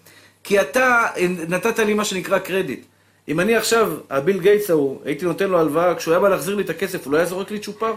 [0.44, 1.06] כי אתה
[1.48, 2.86] נתת לי מה שנקרא קרדיט.
[3.28, 6.62] אם אני עכשיו, הביל גייטס ההוא, הייתי נותן לו הלוואה, כשהוא היה בא להחזיר לי
[6.62, 7.94] את הכסף, הוא לא היה זורק לי צ'ופר?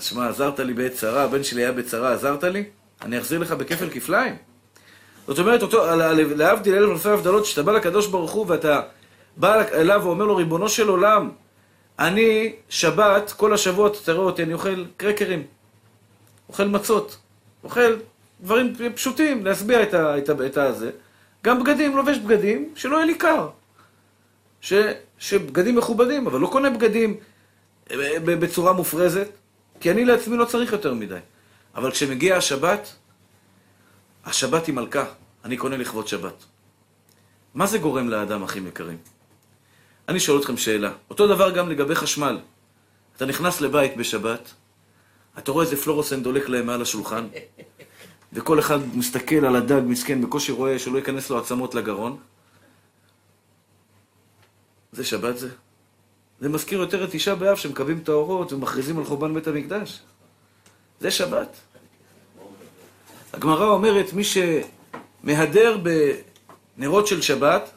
[0.00, 2.64] שמע, עזרת לי בעת צרה, הבן שלי היה בצרה, עזרת לי?
[3.02, 4.36] אני אחזיר לך בכפל כפליים.
[5.26, 5.84] זאת אומרת, אותו,
[6.36, 8.80] להבדיל אלף אלפי הבדלות, כשאתה בא לקדוש ברוך הוא ואתה
[9.36, 11.30] בא אליו ואומר לו, ריבונו של עולם,
[11.98, 15.42] אני, שבת, כל השבוע, תראה אותי, אני אוכל קרקרים,
[16.48, 17.16] אוכל מצות,
[17.64, 17.96] אוכל
[18.40, 20.90] דברים פשוטים, להשביע את, את, את הזה.
[21.44, 23.48] גם בגדים, לובש בגדים, שלא יהיה לי קר.
[24.60, 24.72] ש,
[25.18, 27.16] שבגדים מכובדים, אבל לא קונה בגדים
[27.90, 29.28] אה, בצורה מופרזת,
[29.80, 31.18] כי אני לעצמי לא צריך יותר מדי.
[31.74, 32.94] אבל כשמגיע השבת,
[34.24, 35.04] השבת היא מלכה,
[35.44, 36.44] אני קונה לכבוד שבת.
[37.54, 38.98] מה זה גורם לאדם, אחים יקרים?
[40.12, 40.92] אני שואל אתכם שאלה.
[41.10, 42.38] אותו דבר גם לגבי חשמל.
[43.16, 44.50] אתה נכנס לבית בשבת,
[45.38, 47.28] אתה רואה איזה פלורוסן דולק להם מעל השולחן,
[48.32, 52.16] וכל אחד מסתכל על הדג, מסכן, בקושי רואה שלא ייכנס לו עצמות לגרון.
[54.92, 55.48] זה שבת זה?
[56.40, 60.00] זה מזכיר יותר את תשעה באב שמקווים את האורות ומכריזים על חורבן בית המקדש.
[61.00, 61.56] זה שבת.
[63.32, 65.78] הגמרא אומרת, מי שמהדר
[66.76, 67.70] בנרות של שבת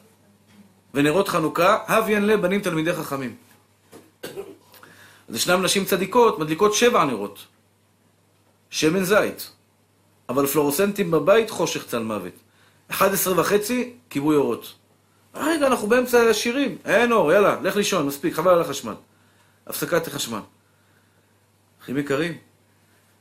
[0.96, 1.78] ונרות חנוכה,
[2.08, 3.34] ינלה בנים תלמידי חכמים.
[5.28, 7.38] אז ישנם נשים צדיקות, מדליקות שבע נרות.
[8.70, 9.50] שמן זית.
[10.28, 12.32] אבל פלורוסנטים בבית, חושך צל מוות.
[12.90, 14.72] 11 וחצי, כיבוי אורות.
[15.34, 16.78] רגע, אנחנו באמצע השירים.
[16.84, 18.94] אין אור, יאללה, לך לישון, מספיק, חבל על החשמל.
[19.66, 20.40] הפסקת החשמל.
[21.82, 22.34] אחים יקרים,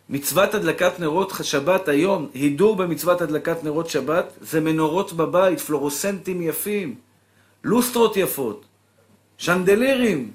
[0.10, 6.96] מצוות הדלקת נרות שבת היום, הידור במצוות הדלקת נרות שבת, זה מנורות בבית, פלורוסנטים יפים,
[7.66, 8.66] לוסטרות יפות,
[9.38, 10.32] שנדלירים.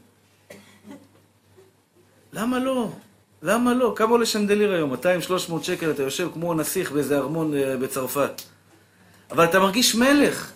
[2.32, 2.88] למה לא?
[3.42, 3.92] למה לא?
[3.96, 4.94] כמה עולה שנדליר היום?
[4.94, 4.96] 200-300
[5.62, 8.42] שקל, אתה יושב כמו נסיך באיזה ארמון אה, בצרפת.
[9.30, 10.52] אבל אתה מרגיש מלך.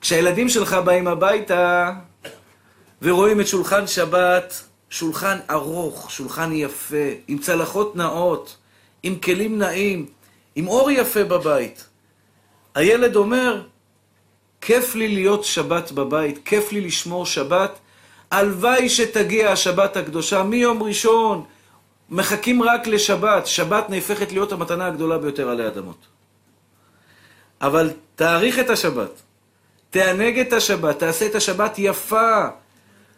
[0.00, 1.92] כשהילדים שלך באים הביתה
[3.02, 6.96] ורואים את שולחן שבת, שולחן ארוך, שולחן יפה,
[7.28, 8.56] עם צלחות נאות,
[9.02, 10.06] עם כלים נאים,
[10.54, 11.86] עם אור יפה בבית.
[12.74, 13.62] הילד אומר,
[14.60, 17.78] כיף לי להיות שבת בבית, כיף לי לשמור שבת,
[18.30, 21.44] הלוואי שתגיע השבת הקדושה מיום ראשון,
[22.10, 26.06] מחכים רק לשבת, שבת נהפכת להיות המתנה הגדולה ביותר עלי אדמות.
[27.60, 29.22] אבל תאריך את השבת,
[29.90, 32.46] תענג את השבת, תעשה את השבת יפה.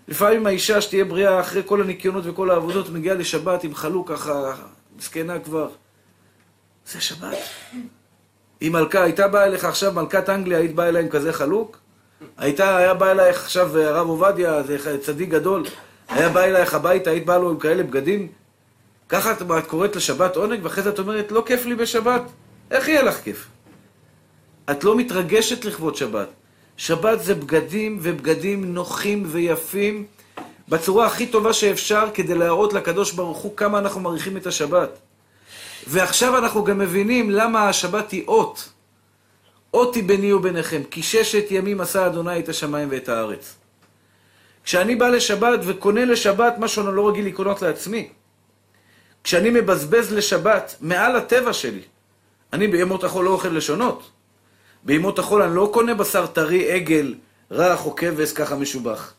[0.09, 4.55] לפעמים האישה שתהיה בריאה אחרי כל הניקיונות וכל העבודות, מגיעה לשבת עם חלוק ככה,
[4.99, 5.69] זקנה כבר.
[6.87, 7.39] זה שבת.
[8.63, 11.79] אם מלכה הייתה באה אליך עכשיו, מלכת אנגליה, היית באה אליה עם כזה חלוק?
[12.39, 15.65] הייתה, היה בא אלייך עכשיו הרב עובדיה, זה צדיק גדול,
[16.09, 18.29] היה בא אלייך הביתה, היית באה לו עם כאלה בגדים?
[19.09, 22.23] ככה את, את קוראת לשבת עונג, ואחרי זה את אומרת, לא כיף לי בשבת.
[22.71, 23.47] איך יהיה לך כיף?
[24.71, 26.29] את לא מתרגשת לכבוד שבת.
[26.77, 30.05] שבת זה בגדים ובגדים נוחים ויפים
[30.69, 34.99] בצורה הכי טובה שאפשר כדי להראות לקדוש ברוך הוא כמה אנחנו מעריכים את השבת.
[35.87, 38.69] ועכשיו אנחנו גם מבינים למה השבת היא אות.
[39.75, 43.57] אות היא ביני וביניכם, כי ששת ימים עשה אדוני את השמיים ואת הארץ.
[44.65, 48.09] כשאני בא לשבת וקונה לשבת משהו אני לא רגיל לקנות לעצמי.
[49.25, 51.83] כשאני מבזבז לשבת מעל הטבע שלי,
[52.53, 54.11] אני בימות החול לא אוכל לשונות.
[54.85, 57.15] בימות החול אני לא קונה בשר טרי, עגל,
[57.51, 59.15] רך או כבש ככה משובח.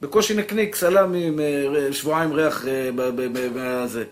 [0.00, 1.30] בקושי נקניק סלמי
[1.92, 2.64] שבועיים ריח
[3.54, 4.04] מהזה.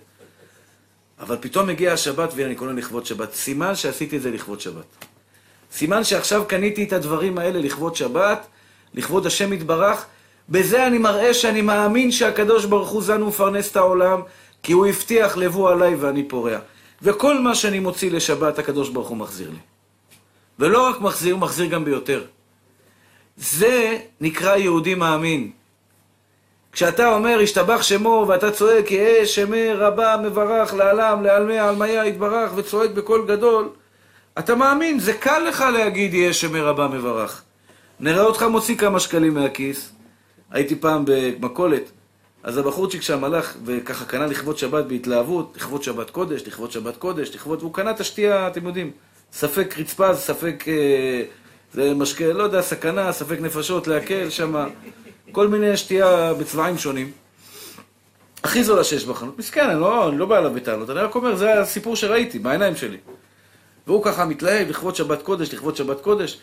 [1.21, 3.35] אבל פתאום מגיע השבת ואני קונה לכבוד שבת.
[3.35, 4.85] סימן שעשיתי את זה לכבוד שבת.
[5.73, 8.47] סימן שעכשיו קניתי את הדברים האלה לכבוד שבת,
[8.95, 10.07] לכבוד השם יתברך.
[10.49, 14.21] בזה אני מראה שאני מאמין שהקדוש ברוך הוא זן ומפרנס את העולם,
[14.63, 16.59] כי הוא הבטיח לבוא עליי ואני פורע.
[17.03, 19.59] וכל מה שאני מוציא לשבת, הקדוש ברוך הוא מחזיר לי.
[20.59, 22.25] ולא רק מחזיר, הוא מחזיר גם ביותר.
[23.37, 25.51] זה נקרא יהודי מאמין.
[26.77, 32.91] כשאתה אומר, השתבח שמו, ואתה צועק, יהא שמי רבה מברך לעלם, לעלמי עלמיה יתברך, וצועק
[32.91, 33.69] בקול גדול,
[34.39, 37.43] אתה מאמין, זה קל לך להגיד, יהא שמי רבה מברך.
[38.01, 39.93] נראה אותך מוציא כמה שקלים מהכיס.
[40.51, 41.91] הייתי פעם במכולת,
[42.43, 47.35] אז הבחורצ'יק שם הלך וככה קנה לכבוד שבת בהתלהבות, לכבוד שבת קודש, לכבוד שבת קודש,
[47.35, 47.59] לכבוד...
[47.61, 48.91] והוא קנה את השתייה, אתם יודעים,
[49.33, 50.65] ספק רצפה, ספק...
[50.69, 51.23] אה,
[51.73, 54.67] זה משקה, לא יודע, סכנה, ספק נפשות, להקל שם,
[55.33, 57.13] כל מיני שתייה בצבעים שונים.
[58.45, 59.39] הכי זולה שיש בחנות.
[59.39, 62.77] מסכן, אני לא, אני לא בא אליו בטענות, אני רק אומר, זה הסיפור שראיתי, בעיניים
[62.77, 62.99] שלי.
[63.87, 66.39] והוא ככה מתלהב לכבוד שבת קודש, לכבוד שבת קודש.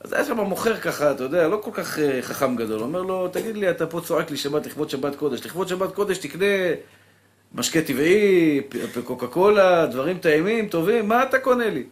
[0.00, 2.80] אז היה שם מוכר ככה, אתה יודע, לא כל כך uh, חכם גדול.
[2.80, 5.46] אומר לו, תגיד לי, אתה פה צועק לי שבת לכבוד שבת קודש.
[5.46, 6.44] לכבוד שבת קודש תקנה
[7.54, 8.60] משקה טבעי,
[9.04, 11.84] קוקה קולה, דברים טעימים, טובים, מה אתה קונה לי?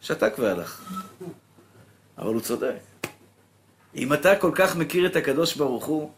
[0.00, 0.82] שתק והלך.
[2.18, 2.89] אבל הוא צודק.
[3.96, 6.10] אם אתה כל כך מכיר את הקדוש ברוך הוא,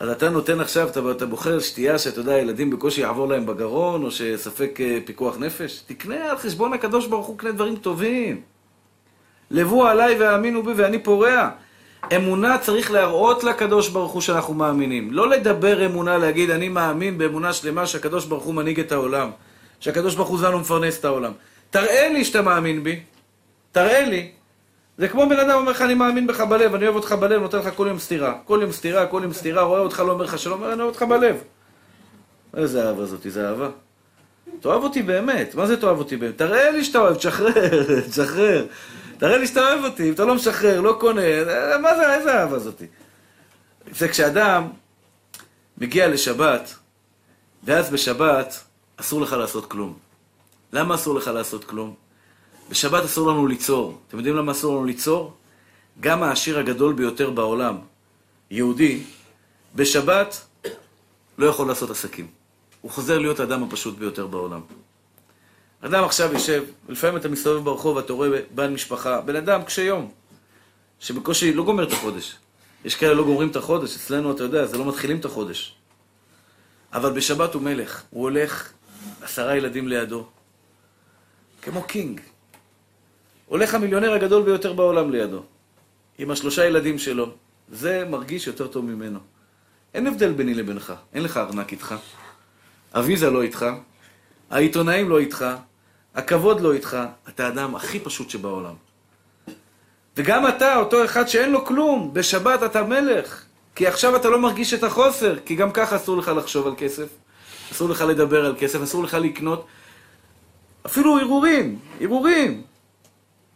[0.00, 4.02] אז אתה נותן עכשיו, אתה, אתה בוחר שתייה שאתה יודע, ילדים בקושי יעבור להם בגרון,
[4.02, 8.40] או שספק אה, פיקוח נפש, תקנה על חשבון הקדוש ברוך הוא, קנה דברים טובים.
[9.50, 11.50] לבו עליי והאמינו בי ואני פורע.
[12.16, 15.12] אמונה צריך להראות לקדוש ברוך הוא שאנחנו מאמינים.
[15.12, 19.30] לא לדבר אמונה, להגיד אני מאמין באמונה שלמה שהקדוש ברוך הוא מנהיג את העולם.
[19.80, 21.32] שהקדוש ברוך הוא זן ומפרנס את העולם.
[21.70, 23.00] תראה לי שאתה מאמין בי.
[23.72, 24.30] תראה לי.
[24.98, 27.58] זה כמו בן אדם אומר לך, אני מאמין בך בלב, אני אוהב אותך בלב, נותן
[27.58, 28.34] לך כל יום סטירה.
[28.44, 30.94] כל יום סטירה, כל יום סטירה, רואה אותך, לא אומר לך שלום, אומר, אני אוהב
[30.94, 31.36] אותך בלב.
[32.56, 33.68] איזה אהבה זאתי, זה אהבה.
[34.60, 36.38] תאהב אותי באמת, מה זה תאהב אותי באמת?
[36.38, 38.66] תראה לי שאתה אוהב, תשחרר, תשחרר.
[39.18, 41.20] תראה לי שאתה אוהב אותי, אם אתה לא משחרר, לא קונה,
[41.82, 42.86] מה זה, איזה אהבה זאתי?
[43.92, 44.68] זה כשאדם
[45.78, 46.74] מגיע לשבת,
[47.64, 48.60] ואז בשבת
[48.96, 49.94] אסור לך לעשות כלום.
[50.72, 51.94] למה אסור לך לעשות כלום?
[52.72, 53.98] בשבת אסור לנו ליצור.
[54.08, 55.36] אתם יודעים למה אסור לנו ליצור?
[56.00, 57.78] גם העשיר הגדול ביותר בעולם,
[58.50, 59.02] יהודי,
[59.74, 60.46] בשבת
[61.38, 62.26] לא יכול לעשות עסקים.
[62.80, 64.60] הוא חוזר להיות האדם הפשוט ביותר בעולם.
[65.80, 70.10] אדם עכשיו יושב, ולפעמים אתה מסתובב ברחוב ואתה רואה בעל משפחה, בן אדם קשה יום,
[71.00, 72.36] שבקושי לא גומר את החודש.
[72.84, 75.74] יש כאלה לא גומרים את החודש, אצלנו אתה יודע, זה לא מתחילים את החודש.
[76.92, 78.72] אבל בשבת הוא מלך, הוא הולך
[79.22, 80.26] עשרה ילדים לידו,
[81.62, 82.20] כמו קינג.
[83.52, 85.42] הולך המיליונר הגדול ביותר בעולם לידו,
[86.18, 87.30] עם השלושה ילדים שלו.
[87.68, 89.18] זה מרגיש יותר טוב ממנו.
[89.94, 91.94] אין הבדל ביני לבינך, אין לך ארנק איתך.
[92.94, 93.66] הוויזה לא איתך,
[94.50, 95.44] העיתונאים לא איתך,
[96.14, 96.96] הכבוד לא איתך,
[97.28, 98.74] אתה האדם הכי פשוט שבעולם.
[100.16, 103.44] וגם אתה, אותו אחד שאין לו כלום, בשבת אתה מלך.
[103.74, 107.08] כי עכשיו אתה לא מרגיש את החוסר, כי גם ככה אסור לך לחשוב על כסף,
[107.72, 109.66] אסור לך לדבר על כסף, אסור לך לקנות.
[110.86, 112.71] אפילו הרהורים, הרהורים.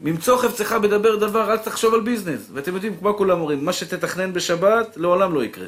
[0.01, 2.41] ממצוא חפצך בדבר דבר, אל תחשוב על ביזנס.
[2.53, 5.67] ואתם יודעים, כמו כולם אומרים, מה שתתכנן בשבת, לעולם לא יקרה.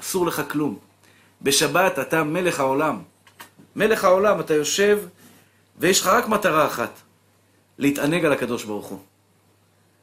[0.00, 0.78] אסור לך כלום.
[1.42, 3.02] בשבת אתה מלך העולם.
[3.76, 4.98] מלך העולם, אתה יושב,
[5.78, 7.00] ויש לך רק מטרה אחת,
[7.78, 8.98] להתענג על הקדוש ברוך הוא.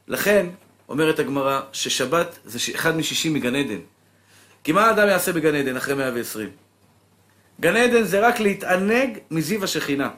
[0.07, 0.47] לכן,
[0.89, 3.79] אומרת הגמרא, ששבת זה אחד משישי מגן עדן.
[4.63, 6.49] כי מה האדם יעשה בגן עדן אחרי 120?
[7.61, 10.09] גן עדן זה רק להתענג מזיו השכינה.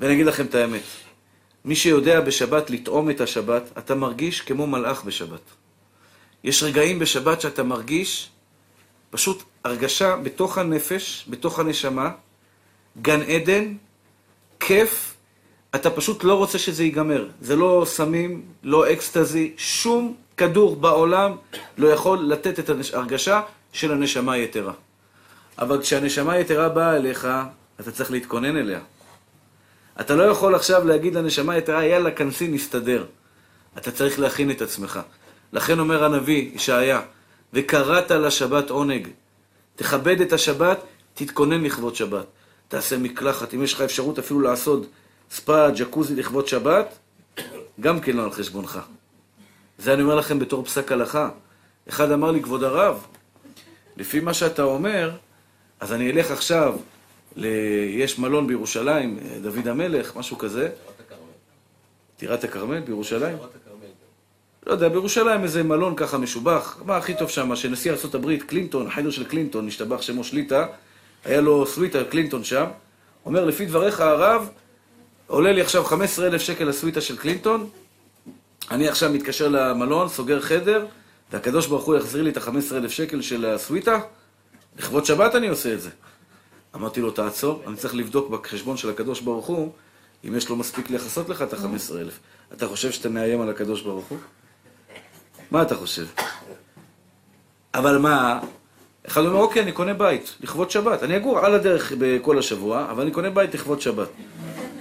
[0.00, 0.82] ואני אגיד לכם את האמת,
[1.64, 5.40] מי שיודע בשבת לטעום את השבת, אתה מרגיש כמו מלאך בשבת.
[6.44, 8.30] יש רגעים בשבת שאתה מרגיש
[9.10, 12.10] פשוט הרגשה בתוך הנפש, בתוך הנשמה,
[13.02, 13.74] גן עדן,
[14.60, 15.14] כיף,
[15.74, 17.28] אתה פשוט לא רוצה שזה ייגמר.
[17.40, 21.36] זה לא סמים, לא אקסטזי, שום כדור בעולם
[21.78, 24.72] לא יכול לתת את ההרגשה של הנשמה היתרה.
[25.58, 27.28] אבל כשהנשמה היתרה באה אליך,
[27.80, 28.80] אתה צריך להתכונן אליה.
[30.00, 33.06] אתה לא יכול עכשיו להגיד לנשמה היתרה, יאללה, כנסי, נסתדר.
[33.78, 35.00] אתה צריך להכין את עצמך.
[35.52, 37.00] לכן אומר הנביא, ישעיה,
[37.52, 39.08] וקראת לשבת עונג.
[39.76, 40.78] תכבד את השבת,
[41.14, 42.26] תתכונן לכבוד שבת.
[42.68, 44.86] תעשה מקלחת, אם יש לך אפשרות אפילו לעשות
[45.30, 46.98] ספא, ג'קוזי לכבוד שבת,
[47.80, 48.80] גם כן לא על חשבונך.
[49.78, 51.28] זה אני אומר לכם בתור פסק הלכה.
[51.88, 53.06] אחד אמר לי, כבוד הרב,
[53.96, 55.10] לפי מה שאתה אומר,
[55.80, 56.76] אז אני אלך עכשיו
[57.36, 57.46] ל...
[57.90, 60.68] יש מלון בירושלים, דוד המלך, משהו כזה.
[62.16, 63.36] טירת הכרמל בירושלים?
[64.66, 66.78] לא יודע, בירושלים איזה מלון ככה משובח.
[66.86, 67.56] מה הכי טוב שם?
[67.56, 70.66] שנשיא ארה"ב, קלינטון, החדר של קלינטון, השתבח שמו שליטה,
[71.24, 72.64] היה לו סוויטה קלינטון שם.
[73.26, 74.48] אומר, לפי דבריך הרב,
[75.26, 77.68] עולה לי עכשיו 15,000 שקל הסוויטה של קלינטון,
[78.70, 80.86] אני עכשיו מתקשר למלון, סוגר חדר,
[81.32, 84.00] והקדוש ברוך הוא יחזיר לי את ה-15,000 שקל של הסוויטה,
[84.78, 85.90] לכבוד שבת אני עושה את זה.
[86.74, 89.72] אמרתי לו, תעצור, אני צריך לבדוק בחשבון של הקדוש ברוך הוא,
[90.28, 92.52] אם יש לו מספיק לכסות לך את ה-15,000.
[92.52, 94.18] אתה חושב שאתה מאיים על הקדוש ברוך הוא?
[95.50, 96.06] מה אתה חושב?
[97.74, 98.40] אבל מה,
[99.06, 101.02] אחד אומר, אוקיי, אני קונה בית, לכבוד שבת.
[101.02, 104.08] אני אגור על הדרך בכל השבוע, אבל אני קונה בית לכבוד שבת.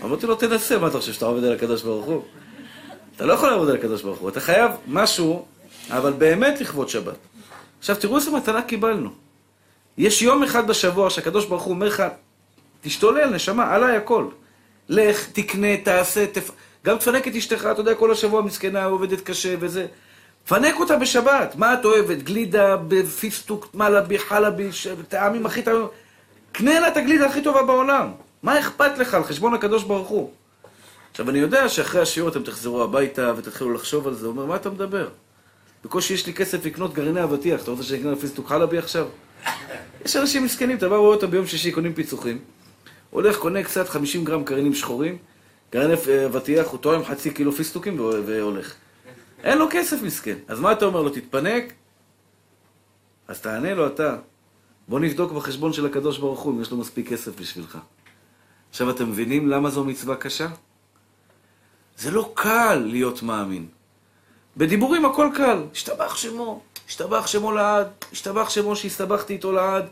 [0.04, 2.24] אמרתי לו, תנסה, מה אתה חושב, שאתה עובד על הקדוש ברוך הוא?
[3.16, 5.46] אתה לא יכול לעבוד על הקדוש ברוך הוא, אתה חייב משהו,
[5.90, 7.16] אבל באמת לכבוד שבת.
[7.80, 9.10] עכשיו, תראו איזה מתנה קיבלנו.
[9.98, 12.04] יש יום אחד בשבוע שהקדוש ברוך הוא אומר לך,
[12.82, 14.26] תשתולל, נשמה, עליי הכל.
[14.90, 16.52] לך, תקנה, תעשה, תפ...
[16.86, 19.86] גם תפנק את אשתך, אתה יודע, כל השבוע מסכנה, עובדת קשה וזה.
[20.48, 21.56] פנק אותה בשבת.
[21.56, 22.18] מה את אוהבת?
[22.18, 24.70] גלידה בפיסטוק, מלאבי, חלבי,
[25.08, 25.88] טעמים הכי טעמים.
[26.52, 28.12] קנה לה את הגלידה הכי טובה בעולם.
[28.44, 30.32] מה אכפת לך על חשבון הקדוש ברוך הוא?
[31.12, 34.26] עכשיו, אני יודע שאחרי השיעור אתם תחזרו הביתה ותתחילו לחשוב על זה.
[34.26, 35.08] הוא אומר, מה אתה מדבר?
[35.84, 37.64] בקושי יש לי כסף לקנות גרעיני אבטיח.
[37.64, 39.08] אתה רוצה שאני אקנה פיסטוק חלבי עכשיו?
[40.06, 42.40] יש אנשים מסכנים, אתה בא ורואה אותם ביום שישי, קונים פיצוחים.
[43.10, 45.18] הולך, קונה קצת 50 גרם גרעינים שחורים,
[45.72, 45.94] גרעיני
[46.26, 48.74] אבטיח, הוא תואם חצי קילו פיסטוקים והולך.
[49.44, 50.38] אין לו כסף מסכן.
[50.48, 51.74] אז מה אתה אומר לו, תתפנק?
[53.28, 54.18] אז תענה לו אתה.
[54.88, 57.78] בוא נבדוק בחשבון של הקדוש ברוך הוא אם יש לו מספיק כסף בשבילך.
[58.70, 60.48] עכשיו אתם מבינים למה זו מצווה קשה?
[61.98, 63.68] זה לא קל להיות מאמין.
[64.58, 65.58] בדיבורים הכל קל.
[65.74, 69.86] השתבח שמו, השתבח שמו לעד, השתבח שמו שהסתבכתי איתו לעד.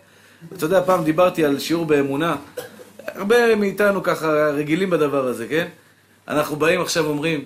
[0.54, 2.36] אתה יודע, פעם דיברתי על שיעור באמונה.
[3.08, 5.68] הרבה מאיתנו ככה רגילים בדבר הזה, כן?
[6.28, 7.46] אנחנו באים עכשיו ואומרים,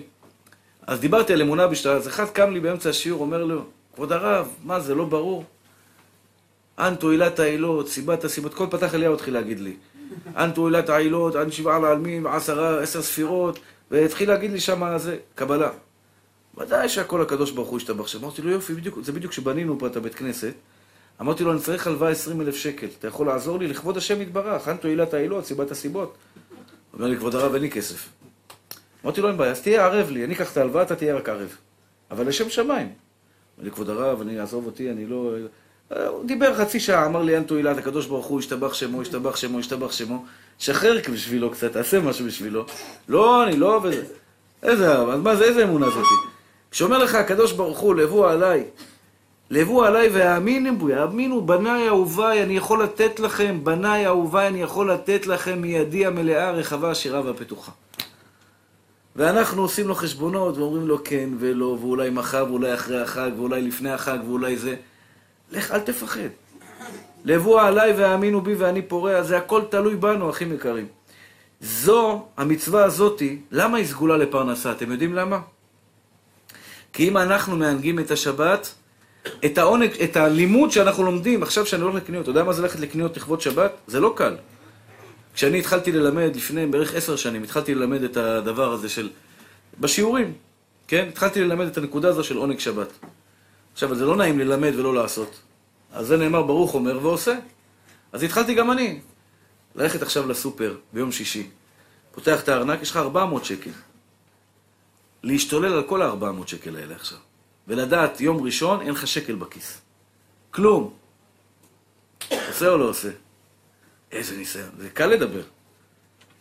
[0.86, 4.48] אז דיברתי על אמונה בשטרה, אז אחד קם לי באמצע השיעור, אומר לו, כבוד הרב,
[4.64, 5.44] מה זה, לא ברור?
[6.78, 9.76] אנטו עילת העילות, סיבת הסיבות, כל פתח אליהו התחיל להגיד לי.
[10.36, 13.58] אנטו עילת העילות, אנטו שבעה לעלמים, עשרה, עשר ספירות,
[13.90, 15.70] והתחיל להגיד לי שם, זה, קבלה.
[16.58, 18.24] ודאי שהכל הקדוש ברוך הוא השתבח שם.
[18.24, 20.54] אמרתי לו, יופי, בדיוק, זה בדיוק כשבנינו פה את הבית כנסת.
[21.20, 23.68] אמרתי לו, אני צריך הלוואה 20 אלף שקל, אתה יכול לעזור לי?
[23.68, 26.14] לכבוד השם יתברך, אנטו עילת העילות, סיבת הסיבות.
[26.94, 28.08] אומר לי, כבוד הרב, אין לי כסף.
[29.04, 31.28] אמרתי לו, אין בעיה, אז תהיה ערב לי, אני אקח את ההלוואה, אתה תהיה רק
[31.28, 31.56] ערב.
[32.10, 32.92] אבל לשם שמיים.
[33.56, 35.34] אמר לי, כבוד הרב, אני אעזוב אותי, אני לא...
[36.08, 39.58] הוא דיבר חצי שעה, אמר לי, אין תועילת, הקדוש ברוך הוא, השתבח שמו, השתבח שמו,
[39.58, 40.24] השתבח שמו.
[40.58, 42.66] שחרר בשבילו קצת, תעשה משהו בשבילו.
[43.08, 44.02] לא, אני לא עובד.
[44.62, 46.33] איזה, אז מה זה, איזה אמונה זאתי?
[46.74, 48.64] כשאומר לך הקדוש ברוך הוא, לבוא עליי,
[49.50, 54.90] לבוא עליי והאמינו בו, האמינו, בניי אהוביי, אני יכול לתת לכם, בניי אהוביי, אני יכול
[54.92, 57.72] לתת לכם מידי המלאה, רחבה, עשירה והפתוחה.
[59.16, 63.90] ואנחנו עושים לו חשבונות ואומרים לו כן ולא, ואולי מחר, ואולי אחרי החג, ואולי לפני
[63.90, 64.76] החג, ואולי זה.
[65.52, 66.28] לך, אל תפחד.
[67.24, 70.86] לבוא עליי והאמינו בי ואני פורע, זה הכל תלוי בנו, אחים יקרים.
[71.60, 74.72] זו, המצווה הזאתי, למה היא סגולה לפרנסה?
[74.72, 75.40] אתם יודעים למה?
[76.94, 78.74] כי אם אנחנו מהנגים את השבת,
[79.44, 82.80] את העונג, את הלימוד שאנחנו לומדים, עכשיו שאני הולך לקניות, אתה יודע מה זה ללכת
[82.80, 83.72] לקניות לכבוד שבת?
[83.86, 84.36] זה לא קל.
[85.34, 89.10] כשאני התחלתי ללמד, לפני בערך עשר שנים, התחלתי ללמד את הדבר הזה של...
[89.80, 90.32] בשיעורים,
[90.88, 91.06] כן?
[91.08, 92.92] התחלתי ללמד את הנקודה הזו של עונג שבת.
[93.72, 95.40] עכשיו, זה לא נעים ללמד ולא לעשות.
[95.92, 97.38] אז זה נאמר ברוך אומר ועושה.
[98.12, 99.00] אז התחלתי גם אני.
[99.74, 101.46] ללכת עכשיו לסופר ביום שישי.
[102.14, 103.70] פותח את הארנק, יש לך 400 שקל.
[105.24, 107.18] להשתולל על כל ה-400 שקל האלה עכשיו.
[107.68, 109.80] ולדעת, יום ראשון אין לך שקל בכיס.
[110.50, 110.92] כלום.
[112.48, 113.10] עושה או לא עושה?
[114.12, 114.70] איזה ניסיון.
[114.78, 115.42] זה קל לדבר.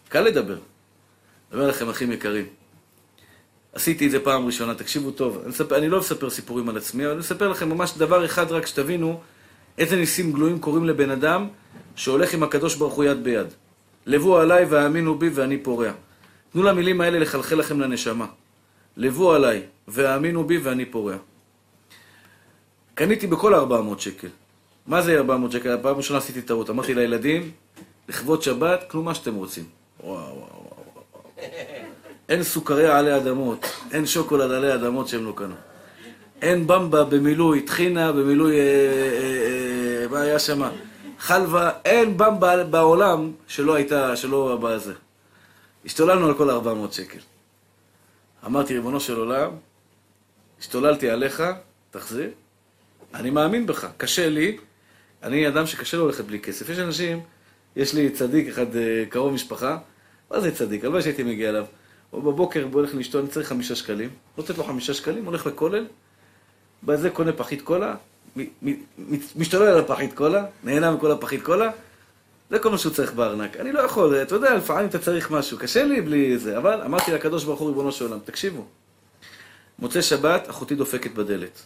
[0.09, 0.53] קל לדבר.
[0.53, 2.45] אני אומר לכם, אחים יקרים,
[3.73, 5.37] עשיתי את זה פעם ראשונה, תקשיבו טוב.
[5.41, 8.51] אני, מספר, אני לא מספר סיפורים על עצמי, אבל אני מספר לכם ממש דבר אחד
[8.51, 9.21] רק שתבינו
[9.77, 11.47] איזה ניסים גלויים קורים לבן אדם
[11.95, 13.47] שהולך עם הקדוש ברוך הוא יד ביד.
[14.05, 15.91] לבוא עליי והאמינו בי ואני פורע.
[16.51, 18.25] תנו למילים האלה לחלחל לכם לנשמה.
[18.97, 21.15] לבוא עליי והאמינו בי ואני פורע.
[22.95, 24.27] קניתי בכל 400 שקל.
[24.87, 25.77] מה זה 400 שקל?
[25.81, 26.69] פעם ראשונה עשיתי טעות.
[26.69, 27.51] אמרתי לילדים,
[28.09, 29.63] לכבוד שבת, קנו מה שאתם רוצים.
[30.03, 30.73] וואו, וואו, וואו.
[32.29, 35.55] אין סוכריה עלי אדמות, אין שוקולד עלי אדמות שהם לא קנו.
[36.41, 38.59] אין במבה במילוי טחינה, במילוי...
[38.59, 40.61] אה, אה, אה, מה היה שם?
[41.19, 44.93] חלבה, אין במבה בעולם שלא הייתה, שלא בזה.
[45.85, 47.19] השתוללנו על כל 400 שקל.
[48.45, 49.51] אמרתי, ריבונו של עולם,
[50.59, 51.43] השתוללתי עליך,
[51.91, 52.29] תחזיר.
[53.13, 54.57] אני מאמין בך, קשה לי.
[55.23, 56.69] אני אדם שקשה לו ללכת בלי כסף.
[56.69, 57.21] יש אנשים
[57.75, 59.77] יש לי צדיק אחד, אה, קרוב משפחה,
[60.31, 60.83] מה זה צדיק?
[60.83, 61.65] הלוואי שהייתי מגיע אליו.
[62.09, 64.09] הוא בבוקר הוא הולך לאשתו, אני צריך חמישה שקלים.
[64.37, 65.85] נותנת לו חמישה שקלים, הולך לכולל,
[66.83, 67.95] בזה קונה פחית קולה,
[69.35, 71.71] משתולל על הפחית קולה, נהנה מכל הפחית קולה,
[72.53, 73.57] זה כל מה שהוא צריך בארנק.
[73.57, 77.11] אני לא יכול, אתה יודע, לפעמים אתה צריך משהו, קשה לי בלי זה, אבל אמרתי
[77.11, 78.65] לקדוש ברוך הוא, ריבונו של עולם, תקשיבו,
[79.79, 81.61] מוצאי שבת, אחותי דופקת בדלת.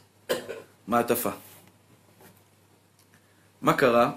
[0.87, 1.29] מעטפה.
[3.61, 4.11] מה קרה?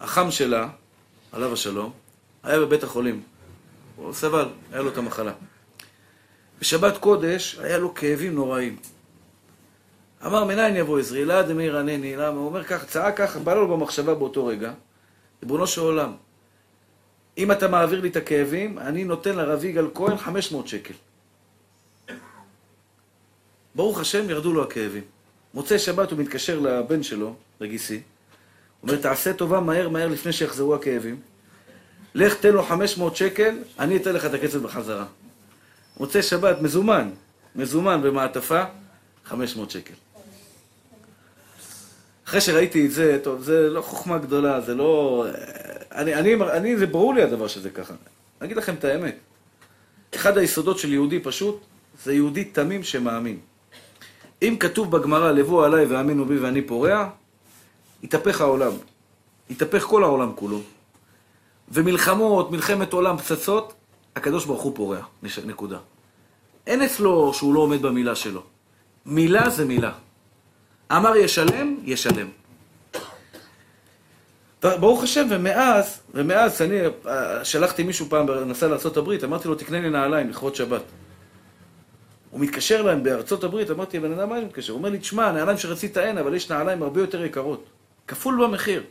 [0.00, 0.68] החם שלה,
[1.32, 1.92] עליו השלום,
[2.42, 3.22] היה בבית החולים.
[3.96, 5.32] הוא סבל, היה לו את המחלה.
[6.60, 8.76] בשבת קודש היה לו כאבים נוראים.
[10.26, 11.22] אמר, מניין יבוא עזרי?
[11.22, 12.38] אלעד דמי רנני, למה?
[12.38, 14.72] הוא אומר ככה, צעק ככה, בא לו במחשבה באותו רגע.
[15.42, 16.12] ריבונו של עולם,
[17.38, 20.94] אם אתה מעביר לי את הכאבים, אני נותן לרב יגאל כהן 500 שקל.
[23.74, 25.02] ברוך השם, ירדו לו הכאבים.
[25.54, 30.74] מוצאי שבת הוא מתקשר לבן שלו, רגיסי, הוא אומר, תעשה טובה מהר מהר לפני שיחזרו
[30.74, 31.20] הכאבים.
[32.14, 35.06] לך תן לו 500 שקל, אני אתן לך את הכסף בחזרה.
[36.00, 37.10] מוצאי שבת, מזומן,
[37.56, 38.64] מזומן במעטפה,
[39.24, 39.94] 500 שקל.
[42.28, 45.24] אחרי שראיתי את זה, טוב, זה לא חוכמה גדולה, זה לא...
[45.92, 47.94] אני, אני, אני, זה ברור לי הדבר שזה ככה.
[48.40, 49.16] אני אגיד לכם את האמת.
[50.14, 51.60] אחד היסודות של יהודי פשוט,
[52.04, 53.38] זה יהודי תמים שמאמין.
[54.42, 57.08] אם כתוב בגמרא, לבוא עליי ואמינו בי ואני פורע,
[58.02, 58.72] יתהפך העולם.
[59.50, 60.60] יתהפך כל העולם כולו.
[61.68, 63.72] ומלחמות, מלחמת עולם, פצצות,
[64.16, 65.00] הקדוש ברוך הוא פורע.
[65.44, 65.78] נקודה.
[66.66, 68.42] אין אצלו שהוא לא עומד במילה שלו.
[69.06, 69.92] מילה זה מילה.
[70.92, 72.28] אמר ישלם, ישלם.
[74.62, 79.90] ברוך השם, ומאז, ומאז אני אה, שלחתי מישהו פעם, נסע לארה"ב, אמרתי לו, תקנה לי
[79.90, 80.82] נעליים לכבוד שבת.
[82.30, 84.72] הוא מתקשר להם בארצות הברית, אמרתי, בן אדם, מה אני מתקשר?
[84.72, 87.64] הוא אומר לי, תשמע, הנעליים שרצית אין, אבל יש נעליים הרבה יותר יקרות.
[88.06, 88.82] כפול במחיר.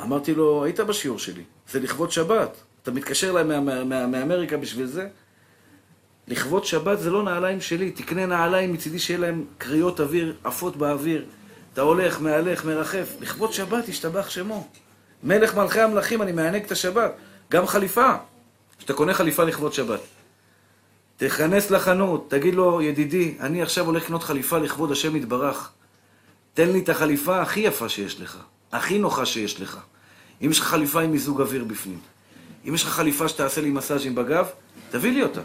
[0.00, 2.56] אמרתי לו, היית בשיעור שלי, זה לכבוד שבת.
[2.82, 3.48] אתה מתקשר להם
[4.10, 5.08] מאמריקה בשביל זה?
[6.28, 11.24] לכבוד שבת זה לא נעליים שלי, תקנה נעליים מצידי שיהיה להם קריאות אוויר עפות באוויר.
[11.72, 13.08] אתה הולך, מהלך, מרחף.
[13.20, 14.68] לכבוד שבת ישתבח שמו.
[15.22, 17.12] מלך מלכי המלכים, אני מענג את השבת.
[17.50, 18.12] גם חליפה.
[18.78, 20.00] כשאתה קונה חליפה לכבוד שבת.
[21.16, 25.70] תיכנס לחנות, תגיד לו, ידידי, אני עכשיו הולך לקנות חליפה לכבוד השם יתברך.
[26.54, 28.38] תן לי את החליפה הכי יפה שיש לך,
[28.72, 29.78] הכי נוחה שיש לך.
[30.44, 31.98] אם יש לך חליפה עם מיזוג אוויר בפנים,
[32.68, 34.46] אם יש לך חליפה שתעשה לי מסאז'ים בגב,
[34.90, 35.40] תביא לי אותה.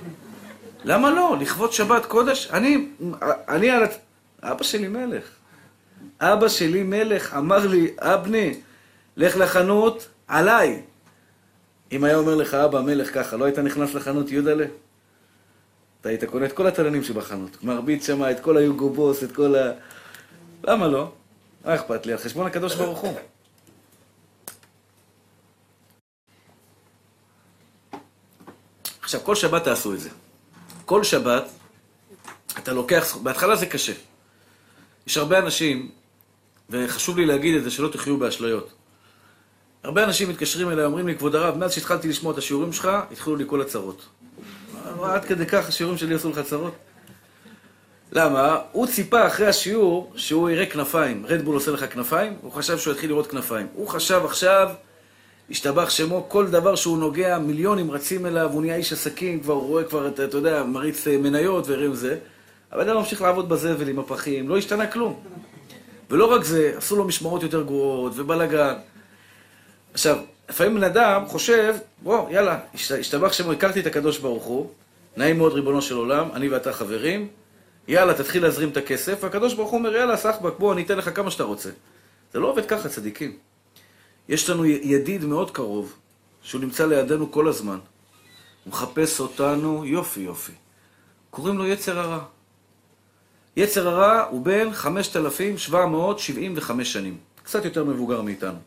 [0.83, 1.37] למה לא?
[1.39, 2.51] לכבוד שבת קודש?
[2.51, 2.87] אני,
[3.49, 3.83] אני על...
[4.43, 5.23] אבא שלי מלך.
[6.21, 8.53] אבא שלי מלך אמר לי, אבני,
[9.17, 10.81] לך לחנות, עליי.
[11.91, 14.65] אם היה אומר לך אבא מלך ככה, לא היית נכנס לחנות יודלה?
[16.01, 17.63] אתה היית קונה את כל התלנים שבחנות.
[17.63, 19.71] מרביץ שם את כל היוגו בוס, את כל ה...
[20.63, 21.11] למה לא?
[21.65, 22.11] מה אכפת לי?
[22.11, 23.13] על חשבון הקדוש ברוך הוא.
[29.01, 30.09] עכשיו, כל שבת תעשו את זה.
[30.87, 31.43] כל שבת,
[32.57, 33.93] אתה לוקח, בהתחלה זה קשה.
[35.07, 35.91] יש הרבה אנשים,
[36.69, 38.71] וחשוב לי להגיד את זה, שלא תחיו באשליות.
[39.83, 43.35] הרבה אנשים מתקשרים אליי, אומרים לי, כבוד הרב, מאז שהתחלתי לשמוע את השיעורים שלך, התחילו
[43.35, 44.05] לי כל הצרות.
[45.03, 46.73] עד כדי כך השיעורים שלי עשו לך צרות?
[48.11, 48.57] למה?
[48.71, 51.25] הוא ציפה אחרי השיעור שהוא יראה כנפיים.
[51.25, 53.67] רדבול עושה לך כנפיים, הוא חשב שהוא יתחיל לראות כנפיים.
[53.73, 54.69] הוא חשב עכשיו,
[55.51, 59.67] השתבח שמו, כל דבר שהוא נוגע, מיליונים רצים אליו, הוא נהיה איש עסקים, כבר הוא
[59.67, 62.17] רואה כבר, אתה, אתה יודע, מריץ אה, מניות ורואים זה.
[62.71, 65.19] אבל אדם ממשיך לעבוד בזבל עם הפחים, לא השתנה כלום.
[66.09, 68.73] ולא רק זה, עשו לו משמרות יותר גרועות ובלאגן.
[69.93, 70.17] עכשיו,
[70.49, 74.69] לפעמים בן אדם חושב, בוא, יאללה, השתבח שמו, הכרתי את הקדוש ברוך הוא,
[75.17, 77.27] נעים מאוד ריבונו של עולם, אני ואתה חברים,
[77.87, 81.15] יאללה, תתחיל להזרים את הכסף, והקדוש ברוך הוא אומר, יאללה, סחבק, בוא, אני אתן לך
[81.15, 81.69] כמה שאתה רוצה.
[82.33, 83.46] זה לא עובד ככה, צדיקים.
[84.29, 85.93] יש לנו ידיד מאוד קרוב,
[86.41, 87.77] שהוא נמצא לידינו כל הזמן.
[88.63, 90.51] הוא מחפש אותנו, יופי יופי.
[91.29, 92.19] קוראים לו יצר הרע.
[93.57, 97.17] יצר הרע הוא בן 5,775 שנים.
[97.43, 98.57] קצת יותר מבוגר מאיתנו.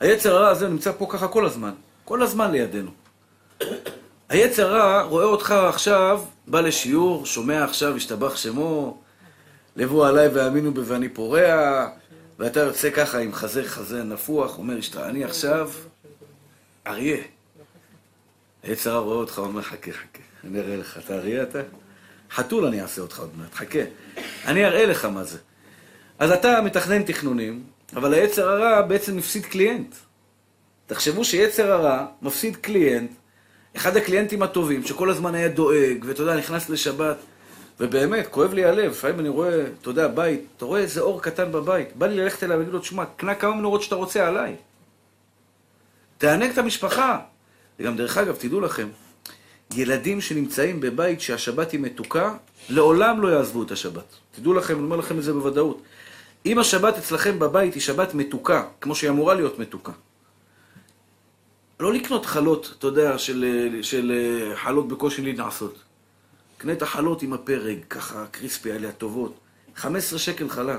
[0.00, 1.72] היצר הרע הזה נמצא פה ככה כל הזמן.
[2.04, 2.90] כל הזמן לידינו.
[4.28, 8.98] היצר רע רואה אותך עכשיו, בא לשיעור, שומע עכשיו, השתבח שמו,
[9.76, 11.88] לבוא עליי והאמינו בי ואני פורע,
[12.40, 15.70] ואתה יוצא ככה עם חזה חזה נפוח, אומר, אני עכשיו
[16.86, 17.22] אריה.
[18.62, 21.58] היצר רע רואה אותך, אומר, חכה, חכה, אני אראה לך, אתה אריה אתה?
[22.30, 23.78] חתול אני אעשה אותך עוד מעט, חכה.
[24.46, 25.38] אני אראה לך מה זה.
[26.18, 27.62] אז אתה מתכנן תכנונים,
[27.96, 29.94] אבל היצר הרע בעצם מפסיד קליינט.
[30.86, 33.10] תחשבו שיצר הרע מפסיד קליינט
[33.76, 37.16] אחד הקליינטים הטובים, שכל הזמן היה דואג, ואתה יודע, נכנס לשבת,
[37.80, 41.52] ובאמת, כואב לי הלב, לפעמים אני רואה, אתה יודע, בית, אתה רואה איזה אור קטן
[41.52, 44.56] בבית, בא לי ללכת אליו ולהגיד לו, תשמע, קנה כמה מנורות שאתה רוצה עליי.
[46.18, 47.18] תענג את המשפחה.
[47.78, 48.88] וגם, דרך אגב, תדעו לכם,
[49.74, 52.34] ילדים שנמצאים בבית שהשבת היא מתוקה,
[52.68, 54.04] לעולם לא יעזבו את השבת.
[54.32, 55.82] תדעו לכם, אני אומר לכם את זה בוודאות.
[56.46, 59.92] אם השבת אצלכם בבית היא שבת מתוקה, כמו שהיא אמורה להיות מתוקה,
[61.80, 63.44] לא לקנות חלות, אתה יודע, של,
[63.82, 64.12] של
[64.54, 65.89] חלות בקושי להינעשות.
[66.60, 69.34] קנה את החלות עם הפרק, ככה קריספי האלה הטובות.
[69.76, 70.78] 15 שקל חלה.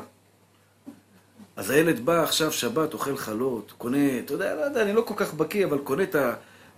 [1.55, 5.13] אז הילד בא עכשיו שבת, אוכל חלות, קונה, אתה יודע, לא יודע, אני לא כל
[5.17, 6.15] כך בקיא, אבל קונה את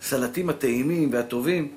[0.01, 1.75] הסלטים הטעימים והטובים,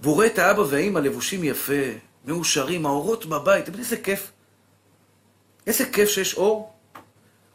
[0.00, 1.82] והוא רואה את האבא והאימא לבושים יפה,
[2.24, 4.30] מאושרים, האורות בבית, יודע איזה כיף?
[5.66, 6.72] איזה כיף שיש אור.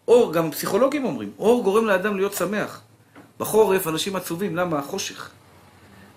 [0.08, 2.82] אור, גם פסיכולוגים אומרים, אור גורם לאדם להיות שמח.
[3.40, 4.80] בחורף אנשים עצובים, למה?
[4.80, 5.30] החושך.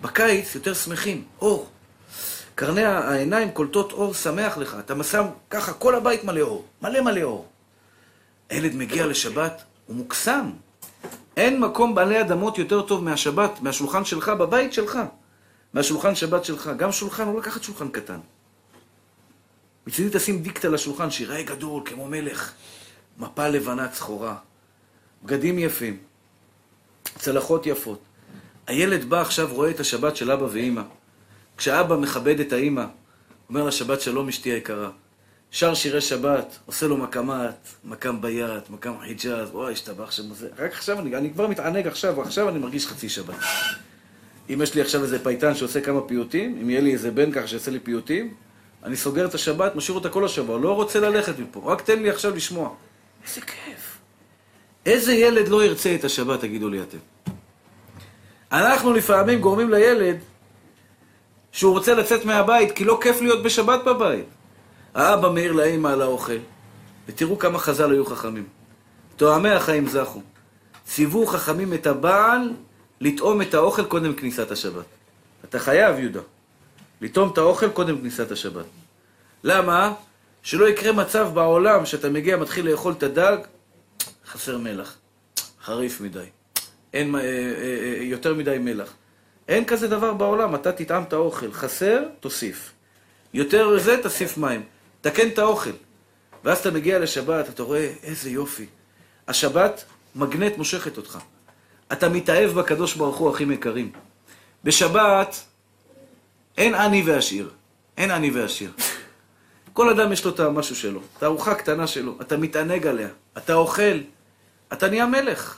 [0.01, 1.69] בקיץ יותר שמחים, אור.
[2.59, 7.21] קרני העיניים קולטות אור שמח לך, אתה מסם ככה, כל הבית מלא אור, מלא מלא
[7.21, 7.47] אור.
[8.49, 10.49] הילד מגיע לשבת, הוא מוקסם.
[11.37, 14.99] אין מקום בעלי אדמות יותר טוב מהשבת, מהשולחן שלך, בבית שלך.
[15.73, 16.69] מהשולחן שבת שלך.
[16.77, 18.19] גם שולחן, לא לקחת שולחן קטן.
[19.87, 22.51] מצידי תשים דיקטה לשולחן, שיראה גדול, כמו מלך.
[23.17, 24.35] מפה לבנה צחורה.
[25.23, 25.97] בגדים יפים.
[27.03, 27.99] צלחות יפות.
[28.67, 30.81] הילד בא עכשיו, רואה את השבת של אבא ואימא.
[31.59, 32.85] כשאבא מכבד את האימא,
[33.49, 34.89] אומר לה שבת שלום אשתי היקרה.
[35.51, 40.47] שר שירי שבת, עושה לו מקמת, מקם ביד, מקם חיג'אז, וואי, השתבח שם זה.
[40.57, 43.35] רק עכשיו, אני, אני כבר מתענג עכשיו, עכשיו אני מרגיש חצי שבת.
[44.49, 47.47] אם יש לי עכשיו איזה פייטן שעושה כמה פיוטים, אם יהיה לי איזה בן ככה
[47.47, 48.33] שיעשה לי פיוטים,
[48.83, 52.09] אני סוגר את השבת, משאיר אותה כל השבוע, לא רוצה ללכת מפה, רק תן לי
[52.09, 52.69] עכשיו לשמוע.
[53.27, 53.97] איזה כיף.
[54.85, 56.97] איזה ילד לא ירצה את השבת, תגידו לי אתם.
[58.51, 60.17] אנחנו לפעמים גורמים לילד
[61.51, 64.25] שהוא רוצה לצאת מהבית, כי לא כיף להיות בשבת בבית.
[64.93, 66.37] האבא מעיר לאמא על האוכל,
[67.07, 68.47] ותראו כמה חז"ל היו חכמים.
[69.17, 70.21] תואמי החיים זכו.
[70.85, 72.53] ציוו חכמים את הבעל
[73.01, 74.85] לטעום את האוכל קודם כניסת השבת.
[75.43, 76.19] אתה חייב, יהודה,
[77.01, 78.65] לטעום את האוכל קודם כניסת השבת.
[79.43, 79.93] למה?
[80.43, 83.37] שלא יקרה מצב בעולם שאתה מגיע, מתחיל לאכול את הדג,
[84.27, 84.95] חסר מלח,
[85.63, 86.25] חריף מדי,
[86.93, 88.93] אין אה, אה, אה, יותר מדי מלח.
[89.49, 92.71] אין כזה דבר בעולם, אתה תטעם את האוכל, חסר, תוסיף.
[93.33, 94.63] יותר זה, תוסיף מים.
[95.01, 95.71] תקן את האוכל.
[96.43, 98.65] ואז אתה מגיע לשבת, אתה רואה איזה יופי.
[99.27, 99.85] השבת
[100.15, 101.19] מגנט מושכת אותך.
[101.91, 103.91] אתה מתאהב בקדוש ברוך הוא, אחים יקרים.
[104.63, 105.35] בשבת
[106.57, 107.49] אין עני ועשיר.
[107.97, 108.71] אין עני ועשיר.
[109.73, 113.53] כל אדם יש לו את המשהו שלו, את הארוחה הקטנה שלו, אתה מתענג עליה, אתה
[113.53, 113.97] אוכל,
[114.73, 115.57] אתה נהיה מלך.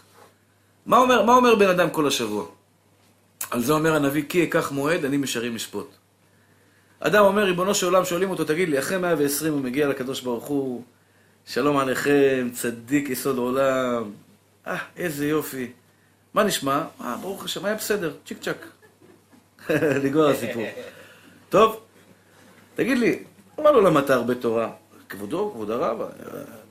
[0.86, 2.46] מה אומר, מה אומר בן אדם כל השבוע?
[3.52, 5.92] על זה אומר הנביא, כי אקח מועד, אני משרים אשפוט.
[7.00, 10.46] אדם אומר, ריבונו של עולם, שואלים אותו, תגיד לי, אחרי 120 הוא מגיע לקדוש ברוך
[10.46, 10.84] הוא,
[11.46, 14.12] שלום עליכם, צדיק יסוד עולם,
[14.68, 15.72] אה, איזה יופי.
[16.34, 16.84] מה נשמע?
[17.02, 18.66] אה, ברוך השם, היה בסדר, צ'יק צ'אק.
[20.04, 20.64] לגמר הסיפור.
[21.50, 21.80] טוב,
[22.76, 23.24] תגיד לי,
[23.60, 24.72] למה לא למדת הרבה תורה?
[25.10, 26.02] כבודו, כבוד הרב,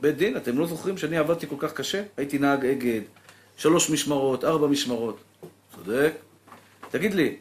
[0.01, 2.03] בית דין, אתם לא זוכרים שאני עבדתי כל כך קשה?
[2.17, 3.01] הייתי נהג אגד,
[3.57, 5.21] שלוש משמרות, ארבע משמרות.
[5.77, 6.13] צודק.
[6.91, 7.37] תגיד לי,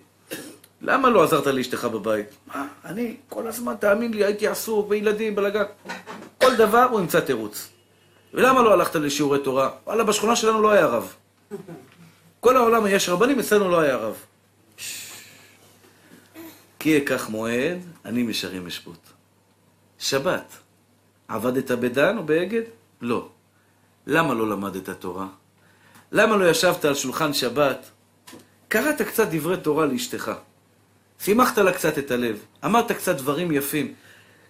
[0.81, 2.27] למה לא עזרת לאשתך בבית?
[2.47, 5.63] מה, אני כל הזמן, תאמין לי, הייתי עסוק בילדים, בלגן.
[6.37, 7.69] כל דבר הוא ימצא תירוץ.
[8.33, 9.69] ולמה לא הלכת לשיעורי תורה?
[9.85, 11.13] וואלה, בשכונה שלנו לא היה רב.
[12.39, 14.15] כל העולם יש רבנים, אצלנו לא היה רב.
[16.79, 18.99] כי אקח מועד, אני משרים אשפוט.
[19.99, 20.53] שבת,
[21.27, 22.61] עבדת בדן או באגד?
[23.01, 23.29] לא.
[24.07, 25.27] למה לא למדת תורה?
[26.11, 27.89] למה לא ישבת על שולחן שבת?
[28.69, 30.31] קראת קצת דברי תורה לאשתך.
[31.19, 32.39] שימחת לה קצת את הלב.
[32.65, 33.93] אמרת קצת דברים יפים.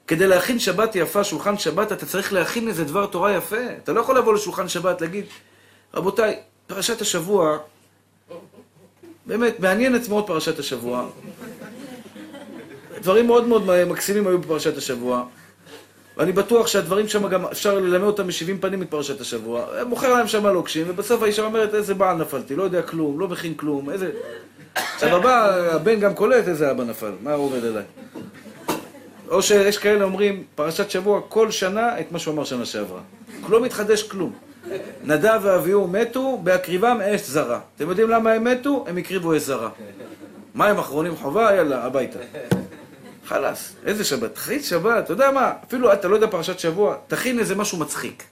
[0.07, 3.57] כדי להכין שבת יפה, שולחן שבת, אתה צריך להכין איזה דבר תורה יפה.
[3.83, 5.25] אתה לא יכול לבוא לשולחן שבת, להגיד,
[5.93, 7.57] רבותיי, פרשת השבוע,
[9.25, 11.09] באמת, מעניינת מאוד פרשת השבוע.
[13.01, 15.25] דברים מאוד מאוד מקסימים היו בפרשת השבוע.
[16.19, 19.65] ואני בטוח שהדברים שם גם אפשר ללמד אותם משבעים פנים את פרשת השבוע.
[19.87, 23.53] מוכר להם שם לוקשים, ובסוף האישה אומרת, איזה בעל נפלתי, לא יודע כלום, לא מכין
[23.53, 24.09] כלום, איזה...
[24.75, 27.83] עכשיו הבא, הבן גם קולט איזה אבא נפל, מה הוא עובד עליי?
[29.29, 33.01] או שיש כאלה אומרים, פרשת שבוע, כל שנה את מה שהוא אמר שנה שעברה.
[33.49, 34.33] לא מתחדש כלום.
[35.03, 37.59] נדב ואביהו מתו, בהקריבם אש זרה.
[37.75, 38.85] אתם יודעים למה הם מתו?
[38.87, 39.69] הם הקריבו אש זרה.
[40.55, 42.19] מים אחרונים חובה, יאללה, הביתה.
[43.29, 44.33] חלאס, איזה שבת?
[44.35, 45.53] תכין שבת, אתה יודע מה?
[45.67, 48.23] אפילו אתה לא יודע פרשת שבוע, תכין איזה משהו מצחיק.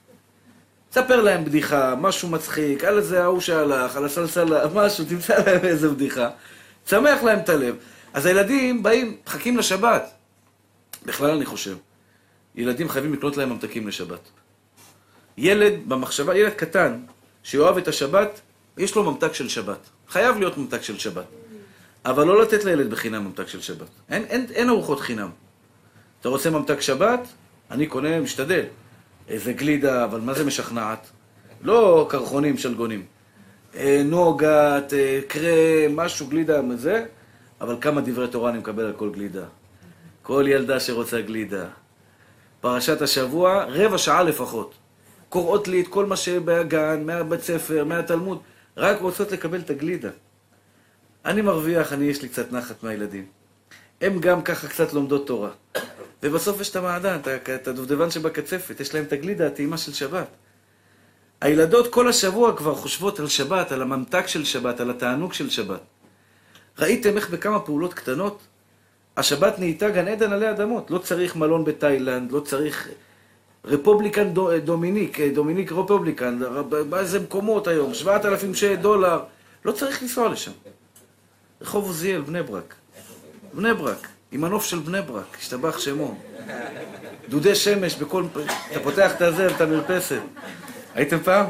[0.91, 5.89] ספר להם בדיחה, משהו מצחיק, על איזה ההוא שהלך, על הסלסלה, משהו, תמצא להם איזה
[5.89, 6.29] בדיחה.
[6.85, 7.75] תשמח להם את הלב.
[8.13, 10.11] אז הילדים באים, מחכים לשבת.
[11.05, 11.77] בכלל אני חושב,
[12.55, 14.29] ילדים חייבים לקנות להם ממתקים לשבת.
[15.37, 16.99] ילד במחשבה, ילד קטן,
[17.43, 18.41] שאוהב את השבת,
[18.77, 19.89] יש לו ממתק של שבת.
[20.09, 21.25] חייב להיות ממתק של שבת.
[22.07, 23.87] אבל לא לתת לילד בחינם ממתק של שבת.
[24.09, 25.29] אין, אין, אין ארוחות חינם.
[26.21, 27.27] אתה רוצה ממתק שבת?
[27.71, 28.63] אני קונה, משתדל.
[29.27, 31.09] איזה גלידה, אבל מה זה משכנעת?
[31.61, 33.05] לא קרחונים, שלגונים.
[33.75, 37.05] אה, נוגת, אה, קרם, משהו, גלידה, זה,
[37.61, 39.45] אבל כמה דברי תורה אני מקבל על כל גלידה.
[40.21, 41.65] כל ילדה שרוצה גלידה.
[42.61, 44.73] פרשת השבוע, רבע שעה לפחות.
[45.29, 48.39] קוראות לי את כל מה שבגן, מהבית ספר, מהתלמוד,
[48.77, 50.09] רק רוצות לקבל את הגלידה.
[51.25, 53.25] אני מרוויח, אני, יש לי קצת נחת מהילדים.
[54.01, 55.49] הם גם ככה קצת לומדות תורה.
[56.23, 57.17] ובסוף יש את המעדן,
[57.55, 60.27] את הדובדבן שבקצפת, יש להם את הגלידה, הטעימה של שבת.
[61.41, 65.81] הילדות כל השבוע כבר חושבות על שבת, על הממתק של שבת, על התענוג של שבת.
[66.79, 68.41] ראיתם איך בכמה פעולות קטנות
[69.17, 70.91] השבת נהייתה גן עדן עלי אדמות.
[70.91, 72.89] לא צריך מלון בתאילנד, לא צריך
[73.65, 76.39] רפובליקן דומיניק, דומיניק רפובליקן,
[76.89, 78.51] באיזה מקומות היום, 7,000
[78.81, 79.19] דולר.
[79.65, 80.51] לא צריך לנסוע לשם.
[81.61, 82.75] רחוב עוזיאל, בני ברק.
[83.53, 86.17] בני ברק, עם הנוף של בני ברק, ישתבח שמו.
[87.29, 88.25] דודי שמש בכל...
[88.71, 90.19] אתה פותח את הזה, את המרפסת.
[90.93, 91.45] הייתם פעם?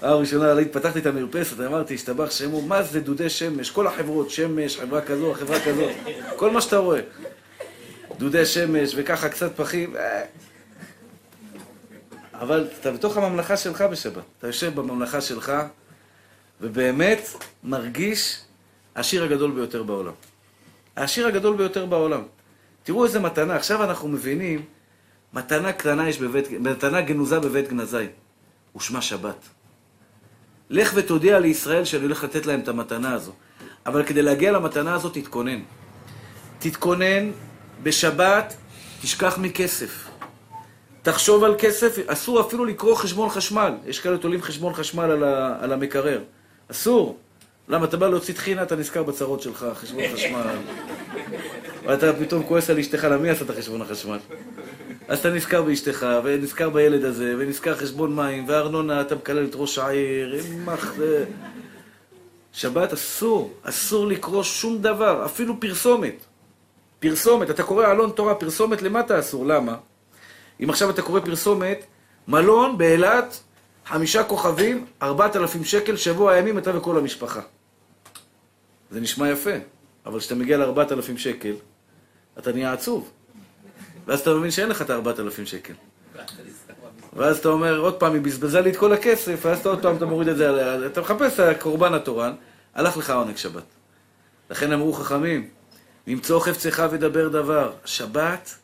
[0.00, 3.70] פעם ראשונה פתחתי את המרפסת, אמרתי, ישתבח שמו, מה זה דודי שמש?
[3.70, 5.86] כל החברות, שמש, חברה כזו, חברה כזו,
[6.36, 7.00] כל מה שאתה רואה.
[8.18, 9.96] דודי שמש, וככה קצת פחים.
[9.96, 10.22] אה.
[12.34, 14.22] אבל אתה בתוך הממלכה שלך בשבת.
[14.38, 15.52] אתה יושב בממלכה שלך,
[16.60, 17.28] ובאמת
[17.64, 18.40] מרגיש
[18.94, 20.12] העשיר הגדול ביותר בעולם.
[20.96, 22.22] העשיר הגדול ביותר בעולם.
[22.82, 23.56] תראו איזה מתנה.
[23.56, 24.64] עכשיו אנחנו מבינים,
[25.32, 28.06] מתנה קטנה יש בבית, מתנה גנוזה בבית גנזי.
[28.76, 29.48] ושמה שבת.
[30.70, 33.32] לך ותודיע לישראל שאני הולך לתת להם את המתנה הזו.
[33.86, 35.60] אבל כדי להגיע למתנה הזו תתכונן.
[36.58, 37.30] תתכונן
[37.82, 38.54] בשבת,
[39.02, 40.08] תשכח מכסף.
[41.02, 43.72] תחשוב על כסף, אסור אפילו לקרוא חשבון חשמל.
[43.86, 45.24] יש כאלה תולים חשבון חשמל
[45.60, 46.22] על, המקרר.
[46.70, 47.18] אסור.
[47.68, 50.56] למה, אתה בא להוציא טחינה, אתה נזכר בצרות שלך, חשבון חשמל.
[51.86, 54.18] ואתה פתאום כועס על אשתך, למי עשה את החשבון החשמל?
[55.08, 59.78] אז אתה נזכר באשתך, ונזכר בילד הזה, ונזכר חשבון מים, וארנונה, אתה מקלל את ראש
[59.78, 60.94] העיר, מח...
[62.54, 66.24] שבת אסור, אסור לקרוא שום דבר, אפילו פרסומת.
[66.98, 69.76] פרסומת, אתה קורא אלון תורה, פרסומת למטה אסור, למה?
[70.62, 71.84] אם עכשיו אתה קורא פרסומת,
[72.28, 73.40] מלון באילת,
[73.86, 77.40] חמישה כוכבים, ארבעת אלפים שקל, שבוע ימים, אתה וכל המשפחה.
[78.94, 79.50] זה נשמע יפה,
[80.06, 81.54] אבל כשאתה מגיע לארבעת אלפים שקל,
[82.38, 83.10] אתה נהיה עצוב.
[84.06, 85.72] ואז אתה מבין שאין לך את הארבעת אלפים שקל.
[87.12, 89.96] ואז אתה אומר, עוד פעם, היא בזבזה לי את כל הכסף, ואז אתה עוד פעם
[89.96, 90.86] אתה מוריד את זה עליה.
[90.86, 92.34] אתה מחפש את הקורבן התורן,
[92.74, 93.64] הלך לך עונג שבת.
[94.50, 95.48] לכן אמרו חכמים,
[96.06, 97.72] למצוא חפצך ודבר דבר.
[97.84, 98.54] שבת,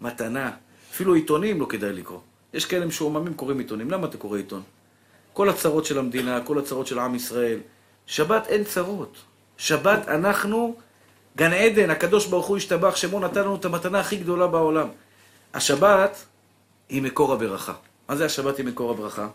[0.00, 0.50] מתנה.
[0.92, 2.20] אפילו עיתונים לא כדאי לקרוא.
[2.54, 3.90] יש כאלה משועממים קוראים עיתונים.
[3.90, 4.62] למה אתה קורא עיתון?
[5.32, 7.58] כל הצרות של המדינה, כל הצרות של עם ישראל.
[8.06, 9.16] שבת אין צרות.
[9.60, 10.74] שבת אנחנו
[11.36, 14.88] גן עדן, הקדוש ברוך הוא השתבח, שמו נתן לנו את המתנה הכי גדולה בעולם.
[15.54, 16.24] השבת
[16.88, 17.72] היא מקור הברכה.
[18.08, 19.28] מה זה השבת היא מקור הברכה?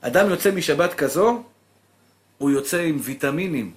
[0.00, 1.42] אדם יוצא משבת כזו,
[2.38, 3.72] הוא יוצא עם ויטמינים.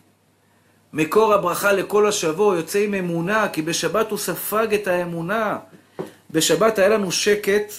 [0.93, 5.57] מקור הברכה לכל השבוע, יוצא עם אמונה, כי בשבת הוא ספג את האמונה.
[6.31, 7.73] בשבת היה לנו שקט,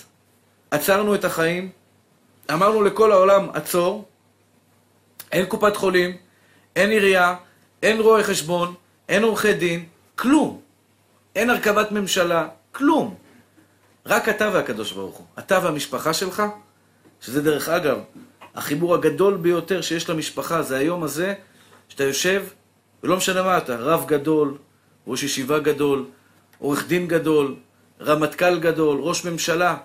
[0.71, 1.71] עצרנו את החיים,
[2.53, 4.05] אמרנו לכל העולם, עצור,
[5.33, 6.17] אין קופת חולים,
[6.77, 7.37] אין עירייה,
[7.83, 8.75] אין רואה חשבון,
[9.09, 10.61] אין עורכי דין, כלום.
[11.37, 13.15] אין הרכבת ממשלה, כלום.
[14.07, 15.27] רק אתה והקדוש ברוך הוא.
[15.39, 16.43] אתה והמשפחה שלך,
[17.21, 17.99] שזה דרך אגב,
[18.55, 21.35] החיבור הגדול ביותר שיש למשפחה זה היום הזה,
[21.89, 22.43] שאתה יושב,
[23.03, 24.59] ולא משנה מה אתה, רב גדול,
[25.07, 26.05] ראש ישיבה גדול,
[26.59, 27.57] עורך דין גדול,
[28.01, 29.77] רמטכ"ל גדול, ראש ממשלה.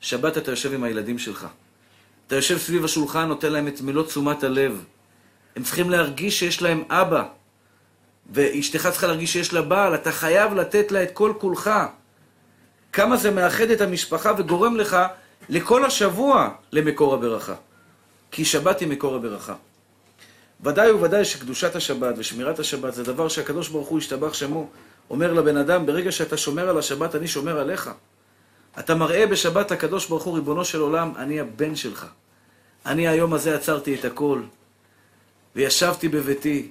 [0.00, 1.46] שבת אתה יושב עם הילדים שלך.
[2.26, 4.84] אתה יושב סביב השולחן, נותן להם את מלוא תשומת הלב.
[5.56, 7.24] הם צריכים להרגיש שיש להם אבא.
[8.32, 11.70] ואשתך צריכה להרגיש שיש לה בעל, אתה חייב לתת לה את כל כולך.
[12.92, 14.96] כמה זה מאחד את המשפחה וגורם לך
[15.48, 17.54] לכל השבוע למקור הברכה.
[18.30, 19.54] כי שבת היא מקור הברכה.
[20.60, 24.68] ודאי וודאי שקדושת השבת ושמירת השבת זה דבר שהקדוש ברוך הוא השתבח שמו.
[25.10, 27.90] אומר לבן אדם, ברגע שאתה שומר על השבת, אני שומר עליך.
[28.78, 32.06] אתה מראה בשבת הקדוש ברוך הוא, ריבונו של עולם, אני הבן שלך.
[32.86, 34.42] אני היום הזה עצרתי את הכל,
[35.56, 36.70] וישבתי בביתי,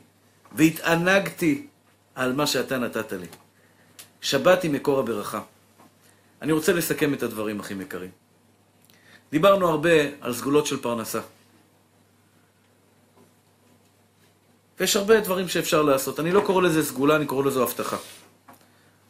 [0.54, 1.68] והתענגתי
[2.16, 3.28] על מה שאתה נתת לי.
[4.22, 5.41] שבת היא מקור הברכה.
[6.41, 8.12] אני רוצה לסכם את הדברים, אחים יקרים.
[9.32, 9.89] דיברנו הרבה
[10.22, 11.22] על סגולות של פרנסה.
[14.80, 16.20] ויש הרבה דברים שאפשר לעשות.
[16.20, 17.97] אני לא קורא לזה סגולה, אני קורא לזה הבטחה.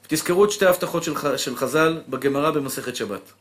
[0.08, 3.32] תזכרו את שתי ההבטחות של, של חז"ל בגמרא במסכת שבת.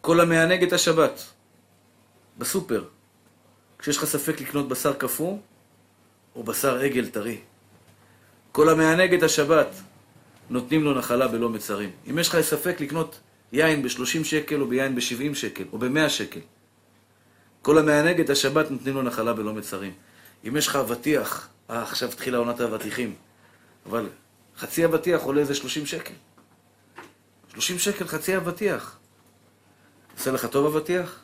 [0.00, 1.22] כל המענג את השבת,
[2.38, 2.84] בסופר,
[3.78, 5.38] כשיש לך ספק לקנות בשר קפוא
[6.36, 7.38] או בשר עגל טרי.
[8.52, 9.66] כל המענג את השבת,
[10.50, 11.90] נותנים לו נחלה בלא מצרים.
[12.10, 13.20] אם יש לך ספק לקנות
[13.52, 16.40] יין ב-30 שקל או ביין ב-70 שקל או ב-100 שקל,
[17.62, 19.92] כל המענג את השבת נותנים לו נחלה בלא מצרים.
[20.48, 23.14] אם יש לך אבטיח, אה, עכשיו תחילה עונת האבטיחים,
[23.86, 24.08] אבל
[24.58, 26.14] חצי אבטיח עולה איזה 30 שקל.
[27.52, 28.98] 30 שקל חצי אבטיח.
[30.18, 31.20] עושה לך טוב אבטיח?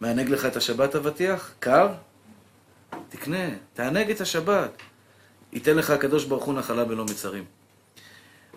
[0.00, 1.52] מענג לך את השבת אבטיח?
[1.58, 1.88] קר?
[3.08, 4.70] תקנה, תענג את השבת.
[5.52, 7.44] ייתן לך הקדוש ברוך הוא נחלה בלא מצרים.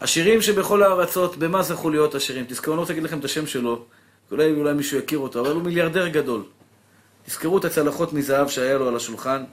[0.02, 2.46] השירים שבכל הארצות, במה זכו להיות השירים?
[2.48, 3.86] תזכרו, אני לא רוצה להגיד לכם את השם שלו,
[4.32, 6.44] אולי, אולי מישהו יכיר אותו, אבל הוא מיליארדר גדול.
[7.26, 9.44] תזכרו את הצלחות מזהב שהיה לו על השולחן,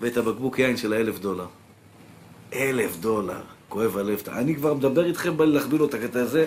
[0.00, 1.46] ואת הבקבוק יין של האלף דולר.
[2.52, 4.22] אלף דולר, כואב הלב.
[4.28, 6.46] אני כבר מדבר איתכם, בא לי להחביל אותה, את זה.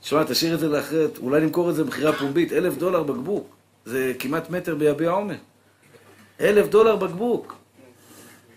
[0.00, 3.56] תשמע, תשאיר את זה לאחרת, אולי נמכור את זה במכירה פומבית, אלף דולר בקבוק.
[3.84, 5.34] זה כמעט מטר ביביע עומר.
[6.40, 7.56] אלף דולר בקבוק.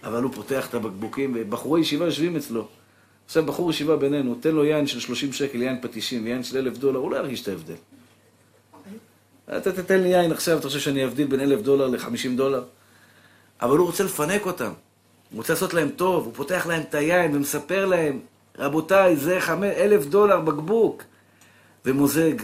[0.03, 2.67] אבל הוא פותח את הבקבוקים, ובחורי ישיבה יושבים אצלו.
[3.25, 6.77] עכשיו בחור ישיבה בינינו, תן לו יין של 30 שקל, יין פטישים, יין של אלף
[6.77, 7.75] דולר, הוא לא ירגיש את ההבדל.
[9.57, 12.63] אתה תתן לי יין עכשיו, אתה חושב שאני אבדיל בין אלף דולר לחמישים דולר?
[13.61, 14.71] אבל הוא רוצה לפנק אותם.
[15.31, 18.19] הוא רוצה לעשות להם טוב, הוא פותח להם את היין ומספר להם,
[18.57, 21.03] רבותיי, זה חמש, אלף דולר בקבוק.
[21.85, 22.35] ומוזג.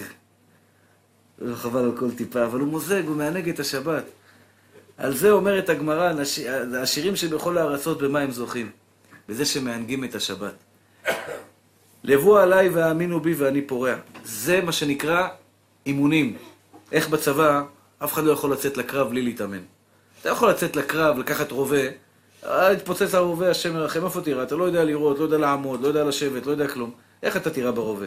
[1.53, 4.03] חבל על כל טיפה, אבל הוא מוזג, הוא מענג את השבת.
[4.97, 6.11] על זה אומרת הגמרא,
[6.81, 8.71] השירים שבכל הארצות, במה הם זוכים?
[9.29, 10.53] בזה שמענגים את השבת.
[12.03, 13.95] לבוא עליי והאמינו בי ואני פורע.
[14.23, 15.27] זה מה שנקרא
[15.85, 16.37] אימונים.
[16.91, 17.63] איך בצבא,
[18.03, 19.61] אף אחד לא יכול לצאת לקרב בלי להתאמן.
[20.21, 21.81] אתה יכול לצאת לקרב, לקחת רובה,
[22.43, 24.43] התפוצץ הרובה, השם מרחם, איפה תירה?
[24.43, 26.91] אתה לא יודע לראות, לא יודע לעמוד, לא יודע לשבת, לא יודע כלום.
[27.23, 28.05] איך אתה תירה ברובה?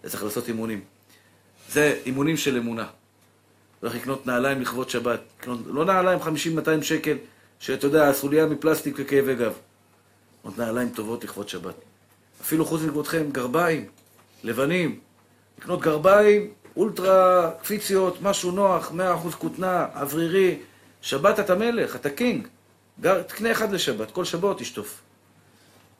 [0.00, 0.80] אתה צריך לעשות אימונים.
[1.70, 2.86] זה אימונים של אמונה.
[3.82, 5.20] צריך לקנות נעליים לכבוד שבת.
[5.40, 7.16] לקנות, לא נעליים 50-200 שקל,
[7.58, 9.52] שאתה יודע, הסוליה מפלסטיק וכאבי גב.
[10.40, 11.74] לקנות נעליים טובות לכבוד שבת.
[12.40, 13.86] אפילו חוץ מכבודכם, גרביים,
[14.44, 15.00] לבנים.
[15.58, 20.58] לקנות גרביים, אולטרה קפיציות, משהו נוח, 100% כותנה, אוורירי.
[21.00, 22.48] שבת אתה מלך, אתה קינג.
[23.00, 25.00] גר, תקנה אחד לשבת, כל שבוע תשטוף.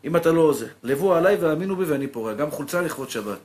[0.05, 0.69] אם אתה לא זה.
[0.83, 2.35] לבוא עליי והאמינו בי ואני פורע.
[2.35, 3.39] גם חולצה לכבוד שבת.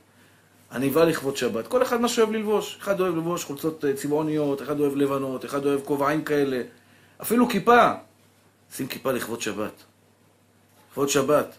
[0.72, 1.68] עניבה לכבוד שבת.
[1.68, 2.78] כל אחד מה שאוהב ללבוש.
[2.82, 6.62] אחד אוהב ללבוש חולצות אה, צבעוניות, אחד אוהב לבנות, אחד אוהב כובעים כאלה.
[7.22, 7.92] אפילו כיפה.
[8.76, 9.84] שים כיפה לכבוד שבת.
[10.92, 11.56] לכבוד שבת.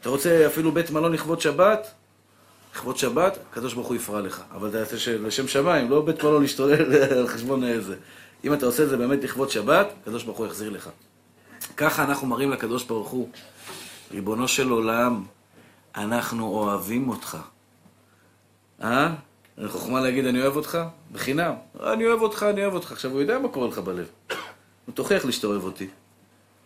[0.00, 1.90] אתה רוצה אפילו בית מלון לכבוד שבת?
[2.74, 4.42] לכבוד שבת, הקדוש ברוך הוא יפרע לך.
[4.54, 7.96] אבל אתה יעשה לשם שמיים, לא בית מלון להשתולל על חשבון איזה.
[8.44, 10.90] אם אתה עושה את זה באמת לכבוד שבת, הקדוש ברוך הוא יחזיר לך.
[11.76, 13.28] ככה אנחנו מראים לקדוש ברוך הוא,
[14.10, 15.24] ריבונו של עולם,
[15.96, 17.38] אנחנו אוהבים אותך.
[18.82, 19.14] אה?
[19.66, 20.78] חוכמה להגיד אני אוהב אותך?
[21.12, 21.54] בחינם.
[21.82, 22.92] אני אוהב אותך, אני אוהב אותך.
[22.92, 24.06] עכשיו הוא יודע מה קורה לך בלב.
[24.86, 25.88] הוא תוכיח לי שאתה אוהב אותי.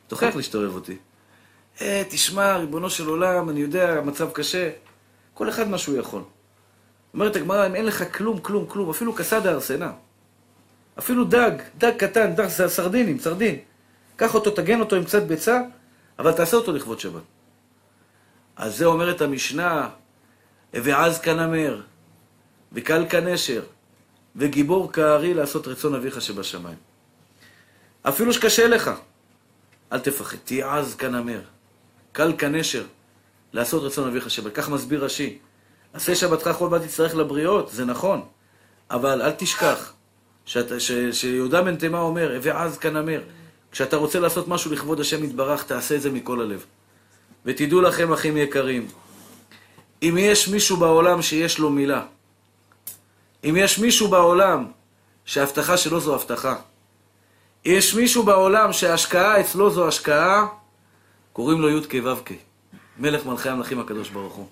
[0.08, 0.96] תוכיח לי שאתה אוהב אותי.
[1.80, 4.70] אה, תשמע, ריבונו של עולם, אני יודע, המצב קשה.
[5.34, 6.22] כל אחד מה שהוא יכול.
[7.14, 9.92] אומרת הגמרא, אם אין לך כלום, כלום, כלום, אפילו כסדה ארסנה.
[10.98, 13.58] אפילו דג, דג קטן, דג סרדינים, סרדין.
[14.16, 15.60] קח אותו, תגן אותו עם קצת ביצה,
[16.18, 17.22] אבל תעשה אותו לכבוד שבת.
[18.56, 19.88] אז זה אומרת המשנה,
[20.74, 21.80] ועז כנמר,
[22.74, 23.62] וקל כנשר,
[24.36, 26.76] וגיבור כארי לעשות רצון אביך שבשמיים.
[28.02, 28.90] אפילו שקשה לך,
[29.92, 31.40] אל תפחד, תהיה עז כנמר,
[32.12, 32.84] קל כנשר,
[33.52, 34.52] לעשות רצון אביך שבת.
[34.54, 35.38] כך מסביר רש"י.
[35.92, 38.22] עשה שבתך כל בת תצטרך לבריות, זה נכון,
[38.90, 39.92] אבל אל תשכח
[40.44, 43.20] שאת, ש, שיהודה בן תימה אומר, ועז כנמר,
[43.72, 46.64] כשאתה רוצה לעשות משהו לכבוד השם יתברך, תעשה את זה מכל הלב.
[47.44, 48.88] ותדעו לכם, אחים יקרים,
[50.02, 52.02] אם יש מישהו בעולם שיש לו מילה,
[53.45, 54.66] אם יש מישהו בעולם
[55.24, 56.57] שההבטחה שלו זו הבטחה,
[57.64, 60.47] יש מישהו בעולם שההשקעה אצלו זו השקעה,
[61.32, 62.30] קוראים לו י"ק ו"ק,
[62.99, 64.47] מלך מלכי המלכים הקדוש ברוך הוא.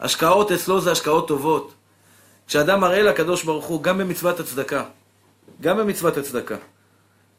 [0.00, 1.74] השקעות אצלו זה השקעות טובות.
[2.46, 4.84] כשאדם מראה לקדוש ברוך הוא, גם במצוות הצדקה,
[5.60, 6.56] גם במצוות הצדקה.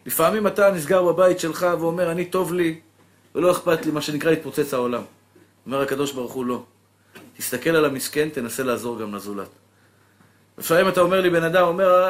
[0.05, 2.79] לפעמים אתה נסגר בבית שלך ואומר, אני טוב לי,
[3.35, 5.01] ולא אכפת לי, מה שנקרא להתפוצץ העולם.
[5.65, 6.63] אומר הקדוש ברוך הוא, לא.
[7.37, 9.49] תסתכל על המסכן, תנסה לעזור גם לזולת.
[10.57, 12.07] לפעמים אתה אומר לי, בן אדם אומר,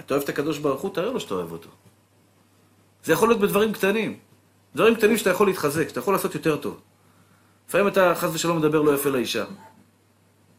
[0.00, 1.68] אתה אוהב את הקדוש ברוך הוא, תראה לו שאתה אוהב אותו.
[3.04, 4.18] זה יכול להיות בדברים קטנים.
[4.74, 6.80] דברים קטנים שאתה יכול להתחזק, שאתה יכול לעשות יותר טוב.
[7.68, 9.44] לפעמים אתה חס ושלום מדבר לא יפה לאישה.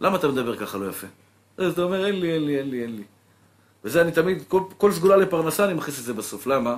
[0.02, 1.08] למה אתה מדבר ככה לא יפה?
[1.58, 3.04] אז אתה אומר, אין לי, אין לי, אין לי, אין לי.
[3.84, 6.48] וזה אני תמיד, כל, כל סגולה לפרנסה אני מכניס את זה בסוף.
[6.48, 6.78] למה?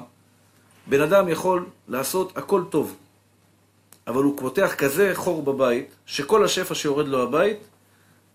[0.87, 2.95] בן אדם יכול לעשות הכל טוב,
[4.07, 7.57] אבל הוא פותח כזה חור בבית, שכל השפע שיורד לו הבית,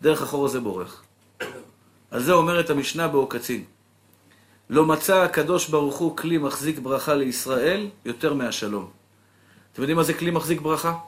[0.04, 1.02] דרך החור הזה בורח.
[2.10, 3.64] על זה אומרת המשנה בעוקצין.
[4.70, 8.90] לא מצא הקדוש ברוך הוא כלי מחזיק ברכה לישראל יותר מהשלום.
[9.72, 10.98] אתם יודעים מה זה כלי מחזיק ברכה?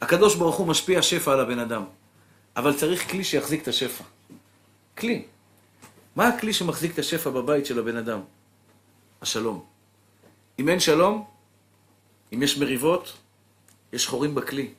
[0.00, 1.84] הקדוש ברוך הוא משפיע שפע על הבן אדם,
[2.56, 4.04] אבל צריך כלי שיחזיק את השפע.
[4.98, 5.24] כלי.
[6.16, 8.20] מה הכלי שמחזיק את השפע בבית של הבן אדם?
[9.22, 9.64] השלום.
[10.58, 11.24] אם אין שלום,
[12.32, 13.12] אם יש מריבות,
[13.92, 14.72] יש חורים בכלי.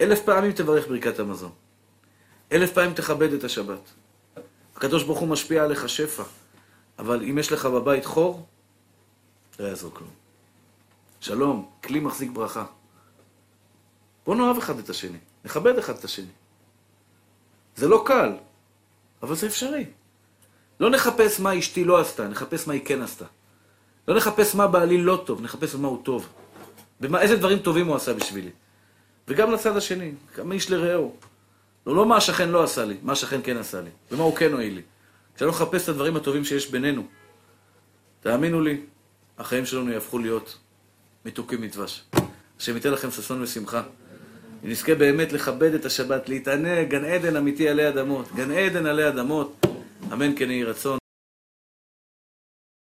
[0.00, 1.61] אלף פעמים תברך ברכת המזון.
[2.52, 3.80] אלף פעמים תכבד את השבת.
[4.76, 6.22] הקדוש ברוך הוא משפיע עליך שפע,
[6.98, 8.46] אבל אם יש לך בבית חור,
[9.58, 10.10] לא יעזור כלום.
[11.20, 12.64] שלום, כלי מחזיק ברכה.
[14.26, 16.32] בואו נאהב אחד את השני, נכבד אחד את השני.
[17.76, 18.32] זה לא קל,
[19.22, 19.84] אבל זה אפשרי.
[20.80, 23.24] לא נחפש מה אשתי לא עשתה, נחפש מה היא כן עשתה.
[24.08, 26.28] לא נחפש מה בעלי לא טוב, נחפש מה הוא טוב.
[27.00, 28.50] ומה, איזה דברים טובים הוא עשה בשבילי.
[29.28, 31.16] וגם לצד השני, כמה איש לרעהו.
[31.86, 34.52] לא, לא מה השכן לא עשה לי, מה השכן כן עשה לי, ומה הוא כן
[34.52, 34.82] הועיל לי.
[35.36, 37.02] כשאני מחפש את הדברים הטובים שיש בינינו,
[38.20, 38.80] תאמינו לי,
[39.38, 40.58] החיים שלנו יהפכו להיות
[41.24, 42.04] מתוקים מדבש.
[42.60, 43.82] השם ייתן לכם ששון ושמחה.
[44.62, 49.66] ונזכה באמת לכבד את השבת, להתענג, גן עדן אמיתי עלי אדמות, גן עדן עלי אדמות,
[50.12, 51.01] אמן כן יהי רצון.